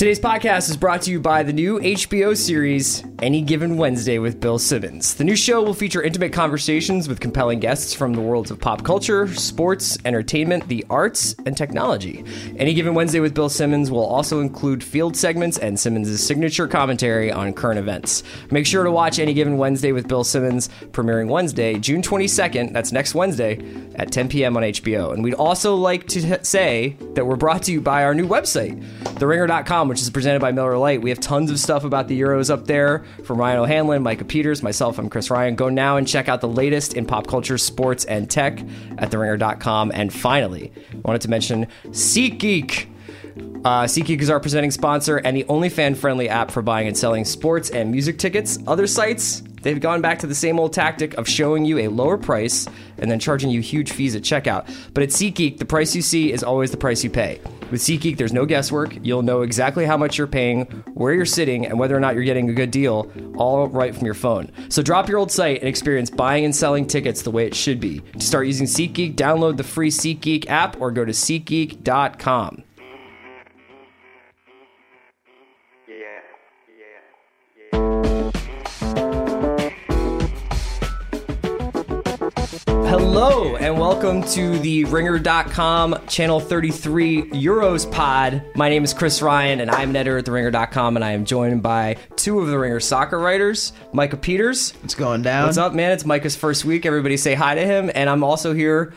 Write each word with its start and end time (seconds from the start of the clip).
Today's 0.00 0.18
podcast 0.18 0.70
is 0.70 0.78
brought 0.78 1.02
to 1.02 1.10
you 1.10 1.20
by 1.20 1.42
the 1.42 1.52
new 1.52 1.78
HBO 1.78 2.34
series, 2.34 3.02
Any 3.22 3.42
Given 3.42 3.76
Wednesday 3.76 4.18
with 4.18 4.40
Bill 4.40 4.58
Simmons. 4.58 5.14
The 5.14 5.24
new 5.24 5.36
show 5.36 5.62
will 5.62 5.74
feature 5.74 6.02
intimate 6.02 6.32
conversations 6.32 7.06
with 7.06 7.20
compelling 7.20 7.60
guests 7.60 7.92
from 7.92 8.14
the 8.14 8.20
worlds 8.22 8.50
of 8.50 8.58
pop 8.58 8.82
culture, 8.82 9.28
sports, 9.34 9.98
entertainment, 10.06 10.68
the 10.68 10.86
arts, 10.88 11.34
and 11.44 11.54
technology. 11.54 12.24
Any 12.56 12.72
Given 12.72 12.94
Wednesday 12.94 13.20
with 13.20 13.34
Bill 13.34 13.50
Simmons 13.50 13.90
will 13.90 14.06
also 14.06 14.40
include 14.40 14.82
field 14.82 15.16
segments 15.16 15.58
and 15.58 15.78
Simmons' 15.78 16.18
signature 16.22 16.66
commentary 16.66 17.30
on 17.30 17.52
current 17.52 17.78
events. 17.78 18.22
Make 18.50 18.64
sure 18.64 18.84
to 18.84 18.90
watch 18.90 19.18
Any 19.18 19.34
Given 19.34 19.58
Wednesday 19.58 19.92
with 19.92 20.08
Bill 20.08 20.24
Simmons, 20.24 20.70
premiering 20.90 21.28
Wednesday, 21.28 21.78
June 21.78 22.00
22nd, 22.00 22.72
that's 22.72 22.90
next 22.90 23.14
Wednesday, 23.14 23.60
at 23.96 24.10
10 24.10 24.30
p.m. 24.30 24.56
on 24.56 24.62
HBO. 24.62 25.12
And 25.12 25.22
we'd 25.22 25.34
also 25.34 25.74
like 25.74 26.06
to 26.08 26.42
say 26.42 26.96
that 27.14 27.26
we're 27.26 27.36
brought 27.36 27.64
to 27.64 27.72
you 27.72 27.82
by 27.82 28.02
our 28.04 28.14
new 28.14 28.26
website, 28.26 28.82
theringer.com 29.02 29.88
which 29.88 30.00
is 30.00 30.08
presented 30.08 30.40
by 30.40 30.52
Miller 30.52 30.78
Lite. 30.78 31.02
We 31.02 31.10
have 31.10 31.20
tons 31.20 31.50
of 31.50 31.58
stuff 31.58 31.84
about 31.84 32.08
the 32.08 32.18
Euros 32.18 32.48
up 32.48 32.66
there 32.66 33.04
from 33.24 33.38
Ryan 33.38 33.58
O'Hanlon, 33.58 34.02
Micah 34.02 34.24
Peters, 34.24 34.62
myself, 34.62 34.98
I'm 34.98 35.08
Chris 35.08 35.30
Ryan. 35.30 35.54
Go 35.54 35.68
now 35.68 35.96
and 35.96 36.06
check 36.06 36.28
out 36.28 36.40
the 36.40 36.48
latest 36.48 36.94
in 36.94 37.06
pop 37.06 37.26
culture, 37.26 37.58
sports, 37.58 38.04
and 38.04 38.30
tech 38.30 38.60
at 38.98 39.10
theringer.com. 39.10 39.92
And 39.94 40.12
finally, 40.12 40.72
I 40.92 40.96
wanted 41.04 41.22
to 41.22 41.30
mention 41.30 41.66
SeatGeek. 41.88 42.86
Uh, 43.64 43.84
SeatGeek 43.84 44.20
is 44.20 44.30
our 44.30 44.40
presenting 44.40 44.70
sponsor 44.70 45.18
and 45.18 45.36
the 45.36 45.44
only 45.48 45.68
fan 45.68 45.94
friendly 45.94 46.28
app 46.28 46.50
for 46.50 46.62
buying 46.62 46.88
and 46.88 46.96
selling 46.96 47.24
sports 47.24 47.70
and 47.70 47.90
music 47.90 48.18
tickets. 48.18 48.58
Other 48.66 48.86
sites, 48.86 49.42
they've 49.62 49.80
gone 49.80 50.00
back 50.00 50.18
to 50.20 50.26
the 50.26 50.34
same 50.34 50.58
old 50.58 50.72
tactic 50.72 51.14
of 51.14 51.28
showing 51.28 51.64
you 51.64 51.78
a 51.78 51.88
lower 51.88 52.18
price 52.18 52.66
and 52.98 53.10
then 53.10 53.18
charging 53.18 53.50
you 53.50 53.60
huge 53.60 53.92
fees 53.92 54.14
at 54.14 54.22
checkout. 54.22 54.68
But 54.94 55.02
at 55.02 55.10
SeatGeek, 55.10 55.58
the 55.58 55.64
price 55.64 55.94
you 55.94 56.02
see 56.02 56.32
is 56.32 56.42
always 56.42 56.70
the 56.70 56.76
price 56.76 57.02
you 57.02 57.10
pay. 57.10 57.40
With 57.70 57.80
SeatGeek, 57.80 58.16
there's 58.16 58.32
no 58.32 58.46
guesswork. 58.46 58.96
You'll 59.02 59.22
know 59.22 59.42
exactly 59.42 59.86
how 59.86 59.96
much 59.96 60.18
you're 60.18 60.26
paying, 60.26 60.62
where 60.94 61.14
you're 61.14 61.24
sitting, 61.24 61.66
and 61.66 61.78
whether 61.78 61.96
or 61.96 62.00
not 62.00 62.14
you're 62.14 62.24
getting 62.24 62.50
a 62.50 62.52
good 62.52 62.70
deal, 62.70 63.10
all 63.36 63.68
right 63.68 63.94
from 63.94 64.04
your 64.04 64.14
phone. 64.14 64.50
So 64.68 64.82
drop 64.82 65.08
your 65.08 65.18
old 65.18 65.30
site 65.30 65.60
and 65.60 65.68
experience 65.68 66.10
buying 66.10 66.44
and 66.44 66.54
selling 66.54 66.86
tickets 66.86 67.22
the 67.22 67.30
way 67.30 67.46
it 67.46 67.54
should 67.54 67.80
be. 67.80 68.00
To 68.00 68.26
start 68.26 68.46
using 68.46 68.66
SeatGeek, 68.66 69.14
download 69.14 69.56
the 69.56 69.64
free 69.64 69.90
SeatGeek 69.90 70.48
app 70.48 70.80
or 70.80 70.90
go 70.90 71.04
to 71.04 71.12
SeatGeek.com. 71.12 72.64
Hello 83.22 83.54
and 83.56 83.78
welcome 83.78 84.22
to 84.28 84.58
the 84.60 84.86
Ringer.com 84.86 86.06
Channel 86.06 86.40
33 86.40 87.24
Euros 87.32 87.92
pod. 87.92 88.42
My 88.54 88.70
name 88.70 88.82
is 88.82 88.94
Chris 88.94 89.20
Ryan 89.20 89.60
and 89.60 89.70
I'm 89.70 89.90
an 89.90 89.96
editor 89.96 90.16
at 90.16 90.24
the 90.24 90.32
Ringer.com 90.32 90.96
and 90.96 91.04
I 91.04 91.12
am 91.12 91.26
joined 91.26 91.62
by 91.62 91.98
two 92.16 92.40
of 92.40 92.46
the 92.46 92.58
Ringer 92.58 92.80
soccer 92.80 93.18
writers, 93.18 93.74
Micah 93.92 94.16
Peters. 94.16 94.70
What's 94.80 94.94
going 94.94 95.20
down? 95.20 95.44
What's 95.44 95.58
up, 95.58 95.74
man? 95.74 95.92
It's 95.92 96.06
Micah's 96.06 96.34
first 96.34 96.64
week. 96.64 96.86
Everybody 96.86 97.18
say 97.18 97.34
hi 97.34 97.54
to 97.56 97.60
him. 97.60 97.90
And 97.94 98.08
I'm 98.08 98.24
also 98.24 98.54
here 98.54 98.94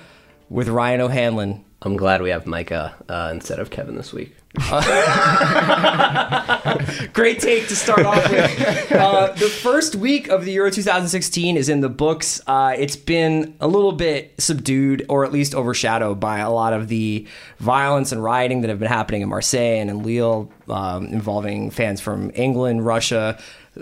with 0.48 0.70
Ryan 0.70 1.02
O'Hanlon. 1.02 1.66
I'm 1.82 1.98
glad 1.98 2.22
we 2.22 2.30
have 2.30 2.48
Micah 2.48 2.96
uh, 3.10 3.30
instead 3.34 3.60
of 3.60 3.72
Kevin 3.72 3.98
this 3.98 4.14
week. 4.14 4.34
Great 7.14 7.40
take 7.40 7.68
to 7.70 7.76
start 7.76 8.06
off 8.06 8.30
with. 8.30 8.92
Uh, 8.92 9.32
the 9.32 9.50
first 9.50 9.95
week 9.95 10.28
of 10.28 10.45
the 10.45 10.52
Euro 10.52 10.70
2016 10.70 11.58
is 11.58 11.70
in 11.70 11.80
the 11.80 11.90
books. 11.90 12.40
Uh, 12.45 12.76
it's 12.78 12.95
been 12.95 13.56
a 13.60 13.68
little 13.68 13.94
bit 13.94 14.32
subdued, 14.38 15.08
or 15.10 15.26
at 15.26 15.32
least 15.32 15.56
overshadowed, 15.56 16.20
by 16.20 16.38
a 16.38 16.52
lot 16.52 16.73
of 16.73 16.88
the 16.88 17.26
violence 17.58 18.12
and 18.12 18.23
rioting 18.23 18.62
that 18.62 18.70
have 18.70 18.78
been 18.78 18.90
happening 18.90 19.23
in 19.23 19.30
Marseille 19.30 19.80
and 19.80 19.90
in 19.90 20.04
Lille, 20.04 20.52
um, 20.70 21.08
involving 21.08 21.72
fans 21.72 22.00
from 22.00 22.30
England, 22.36 22.86
Russia. 22.86 23.40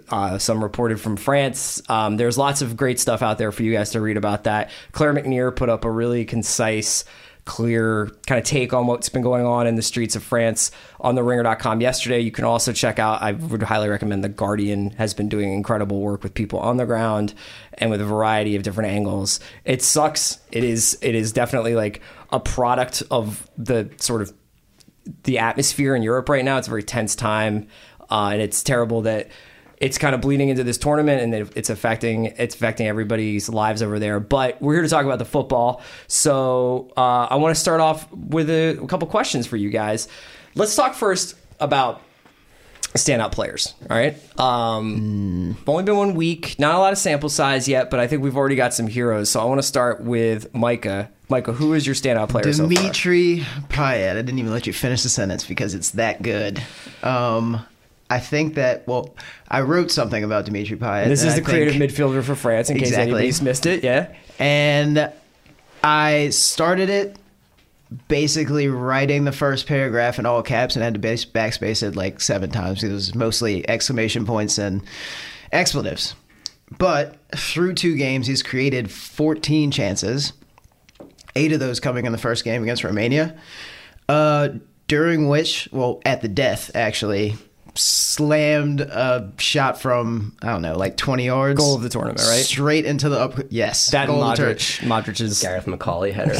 Uh, 0.09 0.37
some 0.37 0.63
reported 0.63 1.01
from 1.01 1.17
France. 1.17 1.81
Um, 1.89 2.15
there's 2.15 2.37
lots 2.37 2.61
of 2.61 2.77
great 2.77 2.97
stuff 2.97 3.21
out 3.21 3.37
there 3.37 3.51
for 3.51 3.63
you 3.63 3.73
guys 3.73 3.89
to 3.89 3.99
read 3.99 4.15
about 4.15 4.45
that. 4.45 4.69
Claire 4.93 5.13
McNear 5.13 5.53
put 5.53 5.67
up 5.67 5.83
a 5.83 5.91
really 5.91 6.23
concise 6.23 7.03
clear 7.45 8.07
kind 8.27 8.39
of 8.39 8.45
take 8.45 8.73
on 8.73 8.87
what's 8.87 9.09
been 9.09 9.21
going 9.21 9.45
on 9.45 9.67
in 9.67 9.75
the 9.75 9.81
streets 9.81 10.15
of 10.15 10.23
France 10.23 10.71
on 10.99 11.15
the 11.15 11.23
ringer.com 11.23 11.81
yesterday. 11.81 12.19
You 12.19 12.31
can 12.31 12.45
also 12.45 12.71
check 12.71 12.99
out, 12.99 13.21
I 13.21 13.31
would 13.31 13.63
highly 13.63 13.89
recommend 13.89 14.23
The 14.23 14.29
Guardian 14.29 14.91
has 14.91 15.13
been 15.13 15.29
doing 15.29 15.51
incredible 15.51 15.99
work 15.99 16.23
with 16.23 16.33
people 16.33 16.59
on 16.59 16.77
the 16.77 16.85
ground 16.85 17.33
and 17.73 17.89
with 17.89 18.01
a 18.01 18.05
variety 18.05 18.55
of 18.55 18.63
different 18.63 18.91
angles. 18.91 19.39
It 19.65 19.81
sucks. 19.81 20.39
It 20.51 20.63
is, 20.63 20.97
it 21.01 21.15
is 21.15 21.31
definitely 21.31 21.75
like 21.75 22.01
a 22.31 22.39
product 22.39 23.03
of 23.09 23.49
the 23.57 23.89
sort 23.97 24.21
of 24.21 24.33
the 25.23 25.39
atmosphere 25.39 25.95
in 25.95 26.03
Europe 26.03 26.29
right 26.29 26.45
now. 26.45 26.57
It's 26.57 26.67
a 26.67 26.69
very 26.69 26.83
tense 26.83 27.15
time. 27.15 27.67
Uh, 28.09 28.31
and 28.33 28.41
it's 28.41 28.61
terrible 28.61 29.01
that 29.03 29.29
it's 29.81 29.97
kind 29.97 30.13
of 30.13 30.21
bleeding 30.21 30.49
into 30.49 30.63
this 30.63 30.77
tournament 30.77 31.21
and 31.21 31.49
it's 31.57 31.71
affecting 31.71 32.27
it's 32.37 32.53
affecting 32.53 32.87
everybody's 32.87 33.49
lives 33.49 33.81
over 33.81 33.97
there. 33.97 34.19
But 34.19 34.61
we're 34.61 34.75
here 34.75 34.83
to 34.83 34.87
talk 34.87 35.05
about 35.05 35.17
the 35.19 35.25
football. 35.25 35.81
So 36.07 36.93
uh, 36.95 37.27
I 37.29 37.35
want 37.35 37.55
to 37.55 37.59
start 37.59 37.81
off 37.81 38.09
with 38.13 38.49
a, 38.49 38.77
a 38.81 38.87
couple 38.87 39.07
questions 39.07 39.47
for 39.47 39.57
you 39.57 39.71
guys. 39.71 40.07
Let's 40.53 40.75
talk 40.75 40.93
first 40.93 41.35
about 41.59 42.01
standout 42.93 43.31
players. 43.31 43.73
All 43.89 43.97
right. 43.97 44.15
Um, 44.39 45.55
mm. 45.57 45.67
Only 45.67 45.83
been 45.83 45.97
one 45.97 46.13
week, 46.13 46.59
not 46.59 46.75
a 46.75 46.77
lot 46.77 46.93
of 46.93 46.99
sample 46.99 47.29
size 47.29 47.67
yet, 47.67 47.89
but 47.89 47.99
I 47.99 48.05
think 48.05 48.21
we've 48.21 48.37
already 48.37 48.55
got 48.55 48.75
some 48.75 48.85
heroes. 48.85 49.31
So 49.31 49.39
I 49.39 49.45
want 49.45 49.59
to 49.59 49.67
start 49.67 50.01
with 50.03 50.53
Micah. 50.53 51.09
Micah, 51.27 51.53
who 51.53 51.73
is 51.73 51.87
your 51.87 51.95
standout 51.95 52.29
player? 52.29 52.43
Dimitri 52.43 53.39
so 53.39 53.45
Payet. 53.69 54.11
I 54.11 54.13
didn't 54.13 54.37
even 54.37 54.51
let 54.51 54.67
you 54.67 54.73
finish 54.73 55.01
the 55.01 55.09
sentence 55.09 55.45
because 55.45 55.73
it's 55.73 55.91
that 55.91 56.21
good. 56.21 56.61
Um, 57.01 57.65
I 58.11 58.19
think 58.19 58.55
that 58.55 58.85
well, 58.89 59.15
I 59.47 59.61
wrote 59.61 59.89
something 59.89 60.21
about 60.21 60.43
Dimitri 60.43 60.75
Payet. 60.75 61.07
This 61.07 61.23
is 61.23 61.35
the 61.35 61.41
creative 61.41 61.75
midfielder 61.75 62.21
for 62.21 62.35
France, 62.35 62.69
in 62.69 62.75
exactly. 62.75 62.97
case 62.97 63.01
anybody's 63.01 63.41
missed 63.41 63.65
it. 63.65 63.85
Yeah, 63.85 64.13
and 64.37 65.13
I 65.81 66.29
started 66.29 66.89
it 66.89 67.17
basically 68.09 68.67
writing 68.67 69.23
the 69.23 69.31
first 69.31 69.65
paragraph 69.65 70.19
in 70.19 70.25
all 70.25 70.43
caps 70.43 70.75
and 70.75 70.83
had 70.83 70.93
to 70.93 70.99
backspace 70.99 71.83
it 71.83 71.95
like 71.95 72.19
seven 72.19 72.49
times. 72.49 72.81
because 72.81 72.89
It 72.89 72.93
was 72.93 73.15
mostly 73.15 73.67
exclamation 73.69 74.25
points 74.25 74.57
and 74.57 74.83
expletives. 75.53 76.13
But 76.77 77.17
through 77.35 77.75
two 77.75 77.95
games, 77.95 78.27
he's 78.27 78.43
created 78.43 78.91
14 78.91 79.71
chances, 79.71 80.33
eight 81.37 81.53
of 81.53 81.61
those 81.61 81.79
coming 81.79 82.05
in 82.05 82.11
the 82.11 82.17
first 82.17 82.43
game 82.43 82.61
against 82.61 82.83
Romania. 82.83 83.37
Uh, 84.09 84.49
during 84.87 85.29
which, 85.29 85.69
well, 85.71 86.01
at 86.05 86.21
the 86.21 86.27
death, 86.27 86.71
actually, 86.75 87.37
slammed 87.75 88.81
a 88.81 89.31
shot 89.37 89.81
from 89.81 90.35
I 90.41 90.47
don't 90.47 90.61
know, 90.61 90.77
like 90.77 90.97
twenty 90.97 91.25
yards. 91.25 91.59
Goal 91.59 91.75
of 91.75 91.81
the 91.81 91.89
tournament, 91.89 92.19
right? 92.19 92.43
Straight 92.43 92.85
into 92.85 93.09
the 93.09 93.19
up. 93.19 93.39
Yes, 93.49 93.91
that 93.91 94.07
goal 94.07 94.21
Modric. 94.21 94.79
Modric's 94.81 95.41
Gareth 95.41 95.65
McAuley 95.65 96.11
header. 96.11 96.33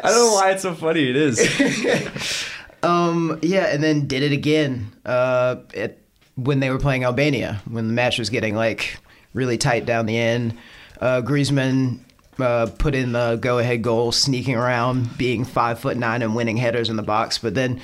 I 0.00 0.02
don't 0.02 0.14
know 0.14 0.34
why 0.34 0.52
it's 0.52 0.62
so 0.62 0.74
funny. 0.74 1.10
It 1.10 1.16
is. 1.16 2.44
um. 2.82 3.38
Yeah, 3.42 3.66
and 3.66 3.82
then 3.82 4.06
did 4.06 4.22
it 4.22 4.32
again. 4.32 4.92
Uh. 5.04 5.56
It, 5.74 6.02
when 6.36 6.60
they 6.60 6.70
were 6.70 6.78
playing 6.78 7.04
Albania, 7.04 7.60
when 7.68 7.88
the 7.88 7.92
match 7.92 8.18
was 8.18 8.30
getting 8.30 8.54
like 8.54 8.96
really 9.34 9.58
tight 9.58 9.86
down 9.86 10.06
the 10.06 10.16
end. 10.16 10.56
Uh, 11.00 11.22
Griezmann 11.22 12.00
uh, 12.38 12.66
put 12.78 12.94
in 12.94 13.12
the 13.12 13.36
go 13.40 13.58
ahead 13.58 13.82
goal, 13.82 14.12
sneaking 14.12 14.56
around, 14.56 15.16
being 15.18 15.44
five 15.44 15.80
foot 15.80 15.96
nine 15.96 16.22
and 16.22 16.34
winning 16.34 16.56
headers 16.56 16.90
in 16.90 16.96
the 16.96 17.02
box. 17.02 17.38
But 17.38 17.54
then 17.54 17.80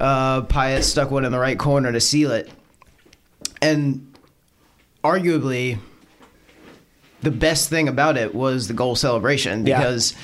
uh, 0.00 0.42
Payet 0.42 0.82
stuck 0.82 1.10
one 1.10 1.24
in 1.24 1.32
the 1.32 1.38
right 1.38 1.58
corner 1.58 1.92
to 1.92 2.00
seal 2.00 2.30
it. 2.30 2.50
And 3.62 4.14
arguably, 5.02 5.78
the 7.22 7.30
best 7.30 7.68
thing 7.68 7.88
about 7.88 8.16
it 8.16 8.34
was 8.34 8.68
the 8.68 8.74
goal 8.74 8.96
celebration 8.96 9.64
because. 9.64 10.12
Yeah. 10.12 10.18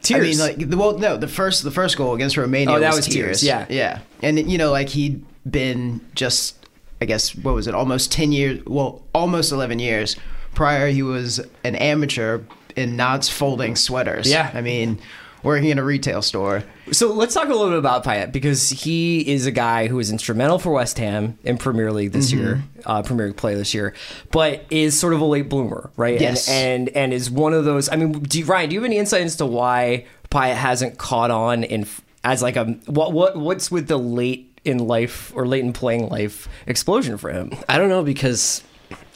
Tears. 0.00 0.40
I 0.40 0.54
mean, 0.54 0.68
like, 0.70 0.78
well, 0.78 0.96
no, 0.96 1.16
the 1.16 1.26
first 1.26 1.64
the 1.64 1.72
first 1.72 1.96
goal 1.96 2.14
against 2.14 2.36
Romania. 2.36 2.76
Oh, 2.76 2.78
that 2.78 2.90
was, 2.90 2.98
was 2.98 3.06
tears. 3.08 3.40
tears. 3.40 3.42
Yeah, 3.42 3.66
yeah, 3.68 3.98
and 4.22 4.38
you 4.48 4.56
know, 4.56 4.70
like 4.70 4.90
he'd 4.90 5.24
been 5.50 6.00
just, 6.14 6.68
I 7.00 7.04
guess, 7.04 7.34
what 7.34 7.52
was 7.56 7.66
it, 7.66 7.74
almost 7.74 8.12
ten 8.12 8.30
years? 8.30 8.64
Well, 8.64 9.02
almost 9.12 9.50
eleven 9.50 9.80
years 9.80 10.14
prior. 10.54 10.86
He 10.86 11.02
was 11.02 11.40
an 11.64 11.74
amateur 11.74 12.42
in 12.78 12.96
knots 12.96 13.28
folding 13.28 13.76
sweaters. 13.76 14.30
Yeah. 14.30 14.50
I 14.54 14.60
mean, 14.60 14.98
working 15.42 15.70
in 15.70 15.78
a 15.78 15.84
retail 15.84 16.22
store. 16.22 16.64
So 16.92 17.12
let's 17.12 17.34
talk 17.34 17.48
a 17.48 17.52
little 17.52 17.70
bit 17.70 17.78
about 17.78 18.04
Payet 18.04 18.32
because 18.32 18.70
he 18.70 19.28
is 19.28 19.46
a 19.46 19.50
guy 19.50 19.86
who 19.86 19.96
was 19.96 20.10
instrumental 20.10 20.58
for 20.58 20.72
West 20.72 20.98
Ham 20.98 21.38
in 21.44 21.58
Premier 21.58 21.92
League 21.92 22.12
this 22.12 22.32
mm-hmm. 22.32 22.44
year, 22.44 22.62
uh, 22.86 23.02
Premier 23.02 23.26
League 23.26 23.36
play 23.36 23.54
this 23.54 23.74
year, 23.74 23.94
but 24.30 24.64
is 24.70 24.98
sort 24.98 25.12
of 25.12 25.20
a 25.20 25.24
late 25.24 25.48
bloomer, 25.48 25.90
right? 25.96 26.20
Yes. 26.20 26.48
And 26.48 26.88
and, 26.88 26.88
and 26.96 27.12
is 27.12 27.30
one 27.30 27.54
of 27.54 27.64
those. 27.64 27.88
I 27.88 27.96
mean, 27.96 28.12
do 28.12 28.38
you, 28.40 28.44
Ryan, 28.44 28.68
do 28.68 28.74
you 28.74 28.80
have 28.80 28.86
any 28.86 28.98
insight 28.98 29.22
as 29.22 29.36
to 29.36 29.46
why 29.46 30.06
Payet 30.30 30.54
hasn't 30.54 30.98
caught 30.98 31.30
on 31.30 31.64
in 31.64 31.86
as 32.24 32.42
like 32.42 32.56
a 32.56 32.64
what 32.86 33.12
what 33.12 33.36
what's 33.36 33.70
with 33.70 33.88
the 33.88 33.96
late 33.98 34.58
in 34.64 34.78
life 34.78 35.32
or 35.34 35.46
late 35.46 35.64
in 35.64 35.72
playing 35.72 36.08
life 36.08 36.48
explosion 36.66 37.16
for 37.16 37.30
him? 37.30 37.52
I 37.68 37.78
don't 37.78 37.88
know 37.88 38.02
because 38.02 38.62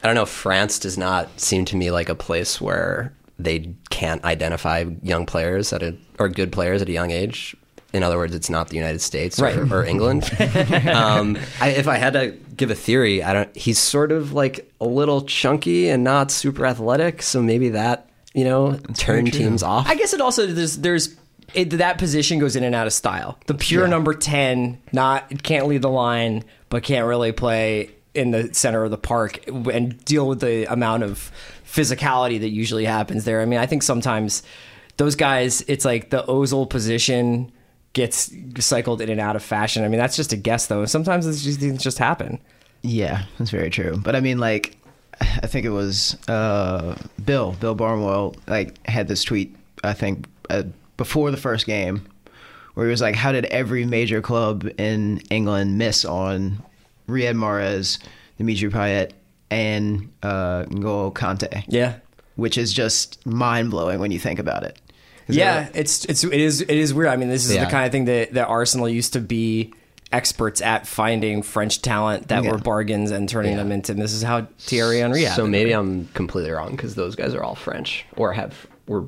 I 0.03 0.07
don't 0.07 0.15
know. 0.15 0.25
France 0.25 0.79
does 0.79 0.97
not 0.97 1.39
seem 1.39 1.65
to 1.65 1.75
me 1.75 1.91
like 1.91 2.09
a 2.09 2.15
place 2.15 2.59
where 2.59 3.13
they 3.39 3.73
can't 3.89 4.23
identify 4.23 4.85
young 5.01 5.25
players 5.25 5.73
at 5.73 5.81
a 5.83 5.95
or 6.19 6.29
good 6.29 6.51
players 6.51 6.81
at 6.81 6.89
a 6.89 6.91
young 6.91 7.11
age. 7.11 7.55
In 7.93 8.01
other 8.01 8.17
words, 8.17 8.33
it's 8.33 8.49
not 8.49 8.69
the 8.69 8.75
United 8.75 9.01
States 9.01 9.39
Right. 9.39 9.55
or, 9.55 9.71
or 9.81 9.85
England. 9.85 10.23
um, 10.91 11.37
I, 11.61 11.69
if 11.69 11.87
I 11.87 11.97
had 11.97 12.13
to 12.13 12.31
give 12.57 12.71
a 12.71 12.75
theory, 12.75 13.21
I 13.21 13.33
don't. 13.33 13.55
He's 13.55 13.77
sort 13.77 14.11
of 14.11 14.33
like 14.33 14.71
a 14.81 14.85
little 14.85 15.21
chunky 15.23 15.89
and 15.89 16.03
not 16.03 16.31
super 16.31 16.65
athletic, 16.65 17.21
so 17.21 17.41
maybe 17.41 17.69
that 17.69 18.09
you 18.33 18.45
know 18.45 18.77
turn 18.97 19.25
teams 19.25 19.61
off. 19.61 19.87
I 19.87 19.95
guess 19.95 20.13
it 20.13 20.21
also 20.21 20.47
there's 20.47 20.77
there's 20.77 21.15
it, 21.53 21.69
that 21.71 21.99
position 21.99 22.39
goes 22.39 22.55
in 22.55 22.63
and 22.63 22.73
out 22.73 22.87
of 22.87 22.93
style. 22.93 23.37
The 23.45 23.53
pure 23.53 23.87
number 23.87 24.15
ten, 24.15 24.81
not 24.91 25.43
can't 25.43 25.67
lead 25.67 25.83
the 25.83 25.89
line, 25.89 26.43
but 26.69 26.81
can't 26.81 27.05
really 27.05 27.31
play 27.31 27.91
in 28.15 28.31
the 28.31 28.51
center 28.55 28.83
of 28.83 28.89
the 28.91 28.97
park 28.97 29.47
and 29.47 30.03
deal 30.05 30.27
with 30.27 30.39
the 30.39 30.71
amount 30.71 31.03
of 31.03 31.31
physicality 31.73 32.39
that 32.39 32.49
usually 32.49 32.85
happens 32.85 33.25
there. 33.25 33.41
I 33.41 33.45
mean, 33.45 33.59
I 33.59 33.65
think 33.65 33.81
sometimes 33.81 34.43
those 34.97 35.15
guys, 35.15 35.61
it's 35.67 35.85
like 35.85 36.11
the 36.11 36.23
Ozil 36.23 36.69
position 36.69 37.51
gets 37.93 38.31
cycled 38.59 39.01
in 39.01 39.09
and 39.09 39.19
out 39.19 39.35
of 39.35 39.43
fashion. 39.43 39.83
I 39.83 39.87
mean, 39.87 39.99
that's 39.99 40.15
just 40.15 40.33
a 40.33 40.37
guess 40.37 40.67
though. 40.67 40.85
Sometimes 40.85 41.25
just, 41.25 41.59
things 41.59 41.81
just 41.81 41.97
happen. 41.97 42.39
Yeah, 42.83 43.23
that's 43.39 43.49
very 43.49 43.69
true. 43.71 43.97
But 43.97 44.15
I 44.15 44.19
mean, 44.19 44.37
like, 44.37 44.77
I 45.19 45.47
think 45.47 45.65
it 45.65 45.71
was 45.71 46.15
uh, 46.27 46.95
Bill, 47.23 47.53
Bill 47.53 47.75
Barnwell, 47.75 48.35
like, 48.47 48.85
had 48.87 49.07
this 49.07 49.23
tweet, 49.23 49.55
I 49.83 49.93
think, 49.93 50.27
uh, 50.49 50.63
before 50.97 51.31
the 51.31 51.37
first 51.37 51.65
game, 51.65 52.05
where 52.75 52.85
he 52.85 52.91
was 52.91 53.01
like, 53.01 53.15
How 53.15 53.31
did 53.31 53.45
every 53.45 53.85
major 53.85 54.21
club 54.21 54.69
in 54.77 55.19
England 55.29 55.77
miss 55.77 56.05
on 56.05 56.61
Riyad 57.07 57.35
Mahrez, 57.35 57.99
Dimitri 58.37 58.69
Payet, 58.69 59.11
and 59.53 60.09
uh, 60.23 60.63
N'Golo 60.69 61.13
Kante? 61.13 61.63
Yeah. 61.67 61.95
Which 62.35 62.57
is 62.57 62.73
just 62.73 63.23
mind 63.25 63.69
blowing 63.71 63.99
when 63.99 64.11
you 64.11 64.19
think 64.19 64.39
about 64.39 64.63
it. 64.63 64.79
'Cause 65.27 65.35
Yeah, 65.37 65.63
they're- 65.63 65.71
it's 65.81 66.03
it's 66.05 66.23
it 66.23 66.33
is 66.33 66.61
it 66.61 66.69
is 66.71 66.93
weird. 66.93 67.07
I 67.09 67.15
mean, 67.15 67.29
this 67.29 67.45
is 67.45 67.53
Yeah. 67.55 67.65
the 67.65 67.71
kind 67.71 67.85
of 67.85 67.91
thing 67.91 68.05
that 68.05 68.33
that 68.33 68.47
Arsenal 68.47 68.89
used 68.89 69.13
to 69.13 69.19
be 69.21 69.73
experts 70.11 70.61
at 70.61 70.85
finding 70.85 71.41
French 71.41 71.81
talent 71.81 72.27
that 72.27 72.43
Yeah. 72.43 72.51
were 72.51 72.57
bargains 72.57 73.09
and 73.11 73.27
turning 73.29 73.51
Yeah. 73.53 73.57
them 73.59 73.71
into. 73.71 73.93
And 73.93 74.01
this 74.01 74.13
is 74.13 74.21
how 74.23 74.47
Thierry 74.59 74.99
Henry. 74.99 75.21
so 75.23 75.27
happened. 75.29 75.51
maybe 75.51 75.71
I'm 75.71 76.07
completely 76.13 76.51
wrong 76.51 76.71
because 76.71 76.95
those 76.95 77.15
guys 77.15 77.33
are 77.33 77.41
all 77.43 77.55
French 77.55 78.05
or 78.17 78.33
have 78.33 78.67
were 78.87 79.05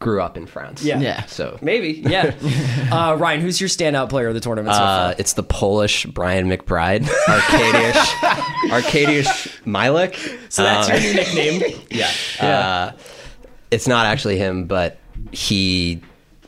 grew 0.00 0.22
up 0.22 0.36
in 0.36 0.46
France. 0.46 0.84
Yeah. 0.84 1.00
Yeah. 1.00 1.24
So 1.26 1.58
maybe 1.60 2.04
yeah. 2.06 2.32
uh, 2.92 3.16
Ryan, 3.18 3.40
who's 3.40 3.60
your 3.60 3.68
standout 3.68 4.10
player 4.10 4.28
of 4.28 4.34
the 4.34 4.40
tournament 4.40 4.76
so 4.76 4.80
Uh, 4.82 5.14
it's 5.18 5.32
the 5.32 5.42
Polish 5.42 6.06
Brian 6.06 6.48
McBride, 6.48 7.02
Arkadiusz 7.26 7.94
Arkadiusz 8.70 9.50
Milik. 9.68 10.16
So 10.50 10.62
that's 10.62 10.88
Um, 10.88 10.94
your 10.94 11.02
new 11.02 11.14
nickname. 11.14 11.80
yeah. 11.90 12.10
Uh, 12.40 12.92
it's 13.70 13.86
not 13.86 14.06
actually 14.06 14.38
him, 14.38 14.64
but 14.64 14.98
he 15.32 16.00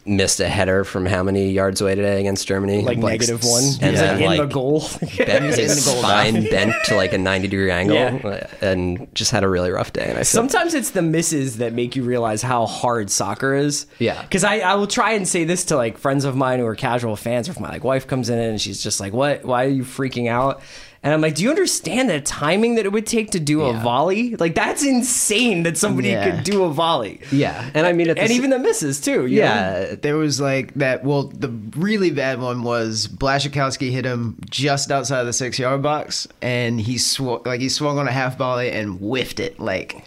missed 0.06 0.40
a 0.40 0.48
header 0.48 0.82
from 0.82 1.04
how 1.04 1.22
many 1.22 1.50
yards 1.50 1.80
away 1.82 1.94
today 1.94 2.18
against 2.20 2.48
Germany? 2.48 2.82
Like 2.82 2.96
negative 2.98 3.44
one. 3.44 3.62
And 3.82 3.92
was 3.92 4.00
then 4.00 4.14
like 4.16 4.20
in 4.22 4.26
like 4.26 4.40
the 4.40 4.46
goal. 4.54 4.80
bent 5.18 5.44
in 5.44 5.50
the 5.50 5.82
goal 5.84 5.98
spine 6.02 6.42
bent 6.44 6.72
to 6.86 6.96
like 6.96 7.12
a 7.12 7.18
90 7.18 7.48
degree 7.48 7.70
angle 7.80 7.96
Yeah. 7.96 8.46
and 8.62 9.14
just 9.14 9.30
had 9.30 9.44
a 9.44 9.48
really 9.48 9.70
rough 9.70 9.92
day. 9.92 10.04
And 10.04 10.12
I 10.12 10.20
feel 10.20 10.24
Sometimes 10.24 10.72
it's 10.72 10.90
the 10.92 11.02
misses 11.02 11.58
that 11.58 11.74
make 11.74 11.94
you 11.94 12.02
realize 12.02 12.40
how 12.40 12.64
hard 12.66 13.10
soccer 13.10 13.54
is. 13.54 13.86
Yeah. 13.98 14.20
Because 14.22 14.42
I, 14.42 14.60
I 14.60 14.74
will 14.76 14.86
try 14.88 15.12
and 15.12 15.28
say 15.28 15.44
this 15.44 15.66
to 15.66 15.76
like 15.76 15.98
friends 15.98 16.24
of 16.24 16.34
mine 16.34 16.58
who 16.60 16.66
are 16.66 16.74
casual 16.74 17.14
fans, 17.14 17.48
or 17.48 17.52
if 17.52 17.60
my 17.60 17.68
like 17.68 17.84
wife 17.84 18.06
comes 18.06 18.30
in 18.30 18.38
and 18.38 18.58
she's 18.60 18.82
just 18.82 18.98
like, 19.00 19.12
"What? 19.12 19.44
Why 19.44 19.66
are 19.66 19.68
you 19.68 19.82
freaking 19.84 20.28
out?" 20.28 20.62
And 21.02 21.14
I'm 21.14 21.22
like, 21.22 21.34
"Do 21.36 21.42
you 21.42 21.48
understand 21.48 22.10
the 22.10 22.20
timing 22.20 22.74
that 22.74 22.84
it 22.84 22.92
would 22.92 23.06
take 23.06 23.30
to 23.30 23.40
do 23.40 23.62
a 23.62 23.72
volley? 23.72 24.36
Like 24.36 24.54
that's 24.54 24.84
insane 24.84 25.62
that 25.62 25.78
somebody 25.78 26.08
Yeah. 26.10 26.30
could 26.30 26.44
do 26.44 26.64
a 26.64 26.70
volley." 26.70 27.20
yeah. 27.32 27.70
And 27.72 27.86
I 27.86 27.92
mean, 27.94 28.10
at 28.10 28.16
the 28.16 28.22
And 28.22 28.30
s- 28.30 28.36
even 28.36 28.50
the 28.50 28.58
misses 28.58 29.00
too. 29.00 29.24
you 29.26 29.40
know? 29.40 29.46
yeah, 29.46 29.94
There 30.00 30.16
was 30.16 30.42
like 30.42 30.74
that. 30.74 31.02
Well, 31.02 31.22
the 31.34 31.48
really 31.74 32.10
bad 32.10 32.38
one 32.40 32.62
was 32.62 33.06
Blaszczykowski 33.08 33.90
hit 33.90 34.04
him 34.04 34.36
just 34.50 34.90
outside 34.90 35.20
of 35.20 35.26
the 35.26 35.32
six 35.32 35.58
yard 35.58 35.80
box, 35.80 36.28
and 36.42 36.78
he 36.80 36.98
swung 36.98 37.40
like 37.46 37.60
he 37.62 37.70
swung 37.70 37.98
on 37.98 38.06
a 38.06 38.12
half 38.12 38.36
volley 38.36 38.70
and 38.70 38.98
whiffed 38.98 39.40
it. 39.40 39.58
Like, 39.58 40.04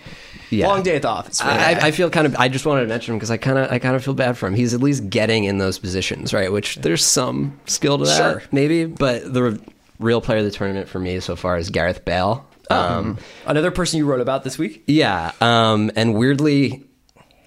yeah. 0.51 0.67
Long 0.67 0.83
day 0.83 0.95
at 0.95 1.01
the 1.01 1.07
office. 1.09 1.41
I. 1.41 1.71
I 1.87 1.89
feel 1.89 2.11
kind 2.11 2.27
of. 2.27 2.35
I 2.37 2.47
just 2.49 2.67
wanted 2.67 2.81
to 2.81 2.87
mention 2.87 3.13
him 3.13 3.17
because 3.17 3.31
I 3.31 3.37
kind 3.37 3.57
of, 3.57 3.71
I 3.71 3.79
kind 3.79 3.95
of 3.95 4.03
feel 4.03 4.13
bad 4.13 4.37
for 4.37 4.45
him. 4.45 4.53
He's 4.53 4.75
at 4.75 4.81
least 4.81 5.09
getting 5.09 5.45
in 5.45 5.57
those 5.57 5.79
positions, 5.79 6.31
right? 6.35 6.51
Which 6.51 6.75
there's 6.75 7.03
some 7.03 7.59
skill 7.65 7.97
to 7.97 8.05
that, 8.05 8.15
Sure. 8.15 8.43
maybe. 8.51 8.85
But 8.85 9.33
the 9.33 9.41
re- 9.43 9.57
real 10.03 10.21
player 10.21 10.39
of 10.39 10.45
the 10.45 10.51
tournament 10.51 10.87
for 10.87 10.99
me 10.99 11.19
so 11.19 11.35
far 11.35 11.57
is 11.57 11.69
Gareth 11.69 12.05
Bale. 12.05 12.45
Um, 12.69 13.17
Another 13.45 13.71
person 13.71 13.97
you 13.97 14.05
wrote 14.05 14.21
about 14.21 14.43
this 14.43 14.57
week. 14.57 14.83
yeah, 14.87 15.31
um, 15.41 15.91
and 15.95 16.15
weirdly, 16.15 16.83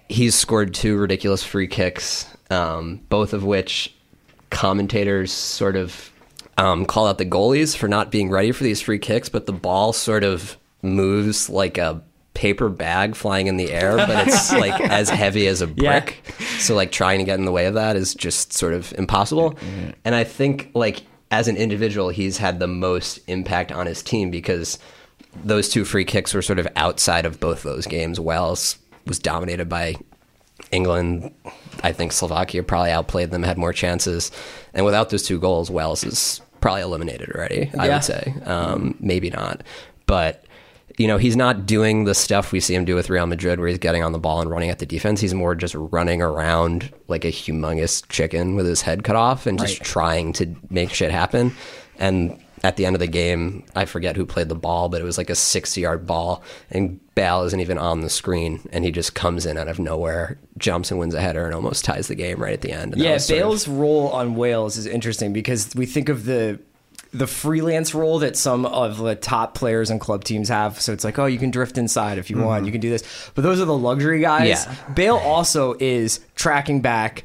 he's 0.09 0.35
scored 0.35 0.75
two 0.75 0.97
ridiculous 0.99 1.43
free 1.43 1.67
kicks, 1.67 2.27
um, 2.51 3.01
both 3.09 3.33
of 3.33 3.43
which 3.45 3.95
commentators 4.51 5.33
sort 5.33 5.77
of 5.77 6.11
um, 6.59 6.87
call 6.87 7.07
out 7.07 7.19
the 7.19 7.27
goalies 7.27 7.77
for 7.77 7.89
not 7.89 8.11
being 8.11 8.31
ready 8.31 8.53
for 8.53 8.65
these 8.65 8.81
free 8.81 8.99
kicks, 8.99 9.29
but 9.29 9.47
the 9.47 9.53
ball 9.53 9.93
sort 9.93 10.25
of 10.25 10.57
moves 10.83 11.51
like 11.51 11.79
a 11.79 12.03
paper 12.35 12.69
bag 12.69 13.15
flying 13.17 13.47
in 13.47 13.57
the 13.57 13.73
air, 13.73 13.97
but 13.97 14.11
it's 14.29 14.53
like 14.53 14.79
as 14.81 15.09
heavy 15.11 15.47
as 15.47 15.63
a 15.63 15.67
Yeah. 15.77 16.01
brick. 16.01 16.23
So 16.59 16.75
like 16.75 16.93
trying 16.93 17.19
to 17.19 17.25
get 17.25 17.39
in 17.39 17.45
the 17.45 17.53
way 17.53 17.67
of 17.67 17.75
that 17.75 17.97
is 17.97 18.15
just 18.15 18.53
sort 18.53 18.73
of 18.75 18.93
impossible. 18.99 19.59
And 20.05 20.15
I 20.15 20.25
think 20.25 20.71
like 20.75 21.03
as 21.31 21.49
an 21.49 21.57
individual, 21.57 22.11
he's 22.11 22.39
had 22.39 22.61
the 22.61 22.67
most 22.67 23.19
impact 23.27 23.73
on 23.73 23.87
his 23.87 24.03
team 24.03 24.31
because 24.31 24.79
those 25.45 25.69
two 25.69 25.85
free 25.85 26.05
kicks 26.05 26.33
were 26.33 26.43
sort 26.43 26.59
of 26.59 26.69
outside 26.77 27.27
of 27.27 27.41
both 27.41 27.63
those 27.63 27.87
games. 27.87 28.19
Wales 28.21 28.79
was 29.07 29.19
dominated 29.19 29.69
by 29.69 29.97
England. 30.71 31.33
I 31.83 31.93
think 31.93 32.13
Slovakia 32.13 32.63
probably 32.63 32.91
outplayed 32.91 33.31
them, 33.31 33.43
had 33.43 33.59
more 33.59 33.73
chances. 33.73 34.31
And 34.73 34.87
without 34.87 35.11
those 35.11 35.23
two 35.23 35.39
goals, 35.39 35.71
Wales 35.71 36.05
is 36.05 36.41
probably 36.61 36.83
eliminated 36.83 37.31
already, 37.31 37.71
I 37.79 37.89
would 37.89 38.05
say. 38.05 38.35
Um, 38.45 38.97
maybe 38.99 39.31
not. 39.31 39.63
But, 40.07 40.45
you 40.97 41.07
know, 41.07 41.19
he's 41.19 41.37
not 41.37 41.67
doing 41.67 42.05
the 42.05 42.15
stuff 42.15 42.53
we 42.53 42.61
see 42.61 42.75
him 42.75 42.85
do 42.85 42.95
with 42.95 43.11
Real 43.11 43.27
Madrid 43.27 43.59
where 43.59 43.69
he's 43.69 43.79
getting 43.79 44.03
on 44.03 44.13
the 44.13 44.19
ball 44.19 44.41
and 44.41 44.51
running 44.51 44.71
at 44.71 44.79
the 44.79 44.87
defense. 44.87 45.21
He's 45.21 45.35
more 45.35 45.55
just 45.55 45.75
running 45.75 46.23
around 46.23 46.93
like 47.09 47.25
a 47.25 47.29
humongous 47.33 48.03
chicken 48.09 48.55
with 48.57 48.67
his 48.67 48.83
head 48.83 49.05
cut 49.05 49.17
off 49.17 49.47
and 49.47 49.59
just 49.59 49.81
Right. 49.81 49.87
trying 49.87 50.33
to 50.35 50.55
make 50.71 50.91
shit 50.91 51.11
happen. 51.11 51.53
And 51.99 52.39
at 52.65 52.77
the 52.77 52.87
end 52.87 52.97
of 52.97 53.01
the 53.01 53.07
game, 53.07 53.65
I 53.77 53.85
forget 53.85 54.17
who 54.17 54.25
played 54.25 54.49
the 54.49 54.55
ball, 54.55 54.89
but 54.89 55.01
it 55.01 55.05
was 55.05 55.19
like 55.19 55.29
a 55.31 55.35
60 55.35 55.81
yard 55.81 56.07
ball, 56.07 56.43
and 56.71 56.99
Bale 57.15 57.43
isn't 57.45 57.61
even 57.61 57.79
on 57.79 58.01
the 58.01 58.09
screen, 58.11 58.61
and 58.73 58.83
he 58.85 58.91
just 58.91 59.15
comes 59.15 59.47
in 59.47 59.57
out 59.59 59.69
of 59.69 59.79
nowhere, 59.79 60.39
jumps 60.59 60.91
and 60.91 60.99
wins 60.99 61.15
a 61.15 61.21
header, 61.21 61.45
and 61.45 61.55
almost 61.55 61.85
ties 61.85 62.09
the 62.09 62.15
game 62.15 62.39
right 62.43 62.55
at 62.55 62.63
the 62.63 62.73
end. 62.73 62.95
And 62.95 63.03
Yeah, 63.03 63.19
sort 63.19 63.39
of- 63.39 63.43
Bale's 63.45 63.69
role 63.69 64.09
on 64.09 64.35
Wales 64.35 64.77
is 64.79 64.87
interesting 64.87 65.33
because 65.35 65.69
we 65.77 65.85
think 65.87 66.09
of 66.09 66.25
the 66.25 66.59
the 67.13 67.27
freelance 67.27 67.95
role 67.95 68.19
that 68.21 68.37
some 68.37 68.67
of 68.67 68.99
the 68.99 69.15
top 69.15 69.55
players 69.55 69.91
and 69.91 70.01
club 70.01 70.25
teams 70.25 70.49
have. 70.49 70.81
So 70.81 70.93
it's 70.93 71.05
like, 71.05 71.19
oh, 71.19 71.27
you 71.27 71.39
can 71.39 71.51
drift 71.51 71.79
inside 71.79 72.19
if 72.19 72.31
you 72.31 72.39
want, 72.39 72.65
you 72.65 72.69
mm-hmm. 72.69 72.73
can 72.73 72.81
do 72.81 72.91
this. 72.91 73.31
But 73.35 73.43
those 73.43 73.61
are 73.61 73.65
the 73.65 73.77
luxury 73.77 74.21
guys. 74.21 74.49
Yeah. 74.49 74.93
Bale 74.95 75.17
also 75.17 75.75
is 75.79 76.21
tracking 76.35 76.81
back 76.81 77.25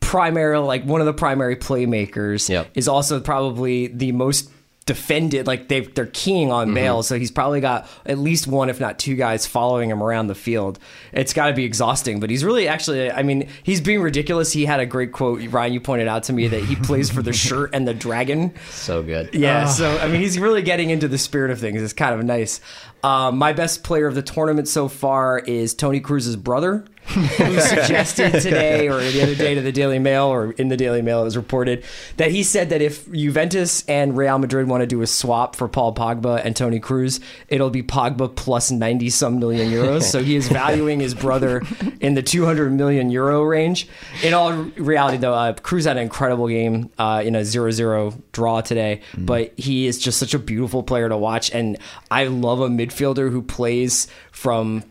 primarily 0.00 0.66
like 0.66 0.84
one 0.84 1.00
of 1.00 1.06
the 1.06 1.12
primary 1.12 1.56
playmakers 1.56 2.48
Yep. 2.48 2.70
is 2.74 2.88
also 2.88 3.20
probably 3.20 3.86
the 3.86 4.12
most 4.12 4.50
defended 4.84 5.46
like 5.46 5.68
they 5.68 5.80
they're 5.80 6.06
keying 6.06 6.50
on 6.50 6.62
Mm-hmm. 6.68 6.74
Bale 6.74 7.02
so 7.02 7.18
he's 7.18 7.30
probably 7.30 7.60
got 7.60 7.88
at 8.04 8.18
least 8.18 8.46
one 8.46 8.68
if 8.70 8.80
not 8.80 8.98
two 8.98 9.14
guys 9.14 9.46
following 9.46 9.90
him 9.90 10.02
around 10.02 10.26
the 10.26 10.34
field 10.34 10.78
it's 11.12 11.32
got 11.32 11.46
to 11.48 11.52
be 11.54 11.64
exhausting 11.64 12.18
but 12.20 12.30
he's 12.30 12.44
really 12.44 12.66
actually 12.68 13.10
I 13.10 13.22
mean 13.22 13.48
he's 13.62 13.80
being 13.80 14.00
ridiculous 14.02 14.52
he 14.52 14.64
had 14.64 14.80
a 14.80 14.86
great 14.86 15.12
quote 15.12 15.40
Ryan 15.50 15.72
you 15.72 15.80
pointed 15.80 16.08
out 16.08 16.24
to 16.24 16.32
me 16.32 16.48
that 16.48 16.64
he 16.64 16.76
plays 16.76 17.10
for 17.10 17.22
the 17.22 17.32
shirt 17.32 17.70
and 17.74 17.86
the 17.86 17.94
dragon 17.94 18.54
so 18.70 19.02
good. 19.02 19.34
yeah, 19.34 19.66
so 19.66 19.96
I 19.98 20.08
mean, 20.08 20.20
he's 20.20 20.38
really 20.38 20.62
getting 20.62 20.90
into 20.90 21.08
the 21.08 21.18
spirit 21.18 21.50
of 21.50 21.58
things. 21.60 21.80
It's 21.82 21.92
kind 21.92 22.14
of 22.18 22.24
nice. 22.24 22.60
Um, 23.04 23.38
my 23.38 23.52
best 23.52 23.82
player 23.84 24.06
of 24.06 24.14
the 24.14 24.22
tournament 24.22 24.68
so 24.68 24.88
far 24.88 25.38
is 25.38 25.74
Toni 25.74 26.00
Kroos's 26.00 26.36
brother, 26.36 26.84
who 27.12 27.60
suggested 27.60 28.40
today 28.40 28.88
or 28.88 29.00
the 29.00 29.22
other 29.22 29.34
day 29.34 29.54
to 29.54 29.60
the 29.60 29.72
Daily 29.72 29.98
Mail 29.98 30.26
or 30.26 30.52
in 30.52 30.68
the 30.68 30.76
Daily 30.76 31.02
Mail 31.02 31.22
it 31.22 31.24
was 31.24 31.36
reported 31.36 31.84
that 32.16 32.30
he 32.30 32.42
said 32.42 32.70
that 32.70 32.80
if 32.80 33.10
Juventus 33.10 33.84
and 33.86 34.16
Real 34.16 34.38
Madrid 34.38 34.68
want 34.68 34.82
to 34.82 34.86
do 34.86 35.02
a 35.02 35.06
swap 35.06 35.56
for 35.56 35.68
Paul 35.68 35.94
Pogba 35.94 36.42
and 36.44 36.54
Toni 36.54 36.80
Kroos, 36.80 37.20
it'll 37.48 37.70
be 37.70 37.82
Pogba 37.82 38.34
plus 38.34 38.70
ninety 38.70 39.10
some 39.10 39.38
million 39.38 39.70
euros. 39.70 40.04
so 40.04 40.22
he 40.22 40.36
is 40.36 40.48
valuing 40.48 41.00
his 41.00 41.14
brother 41.14 41.62
in 42.00 42.14
the 42.14 42.22
two 42.22 42.44
hundred 42.44 42.72
million 42.72 43.10
euro 43.10 43.42
range. 43.42 43.88
In 44.22 44.32
all 44.32 44.52
reality, 44.52 45.18
though, 45.18 45.34
uh, 45.34 45.54
Kroos 45.54 45.86
had 45.86 45.96
an 45.96 46.02
incredible 46.02 46.48
game 46.48 46.90
uh, 46.98 47.22
in 47.24 47.34
a 47.34 47.40
0-0 47.40 48.20
draw 48.32 48.60
today, 48.60 49.00
but 49.16 49.58
he 49.58 49.86
is 49.86 49.98
just 49.98 50.18
such 50.18 50.34
a 50.34 50.38
beautiful 50.38 50.82
player 50.82 51.08
to 51.08 51.16
watch, 51.16 51.50
and 51.50 51.78
I 52.10 52.24
love 52.24 52.60
a 52.60 52.68
midfielder 52.68 53.30
who 53.30 53.42
plays 53.42 54.06
from 54.30 54.84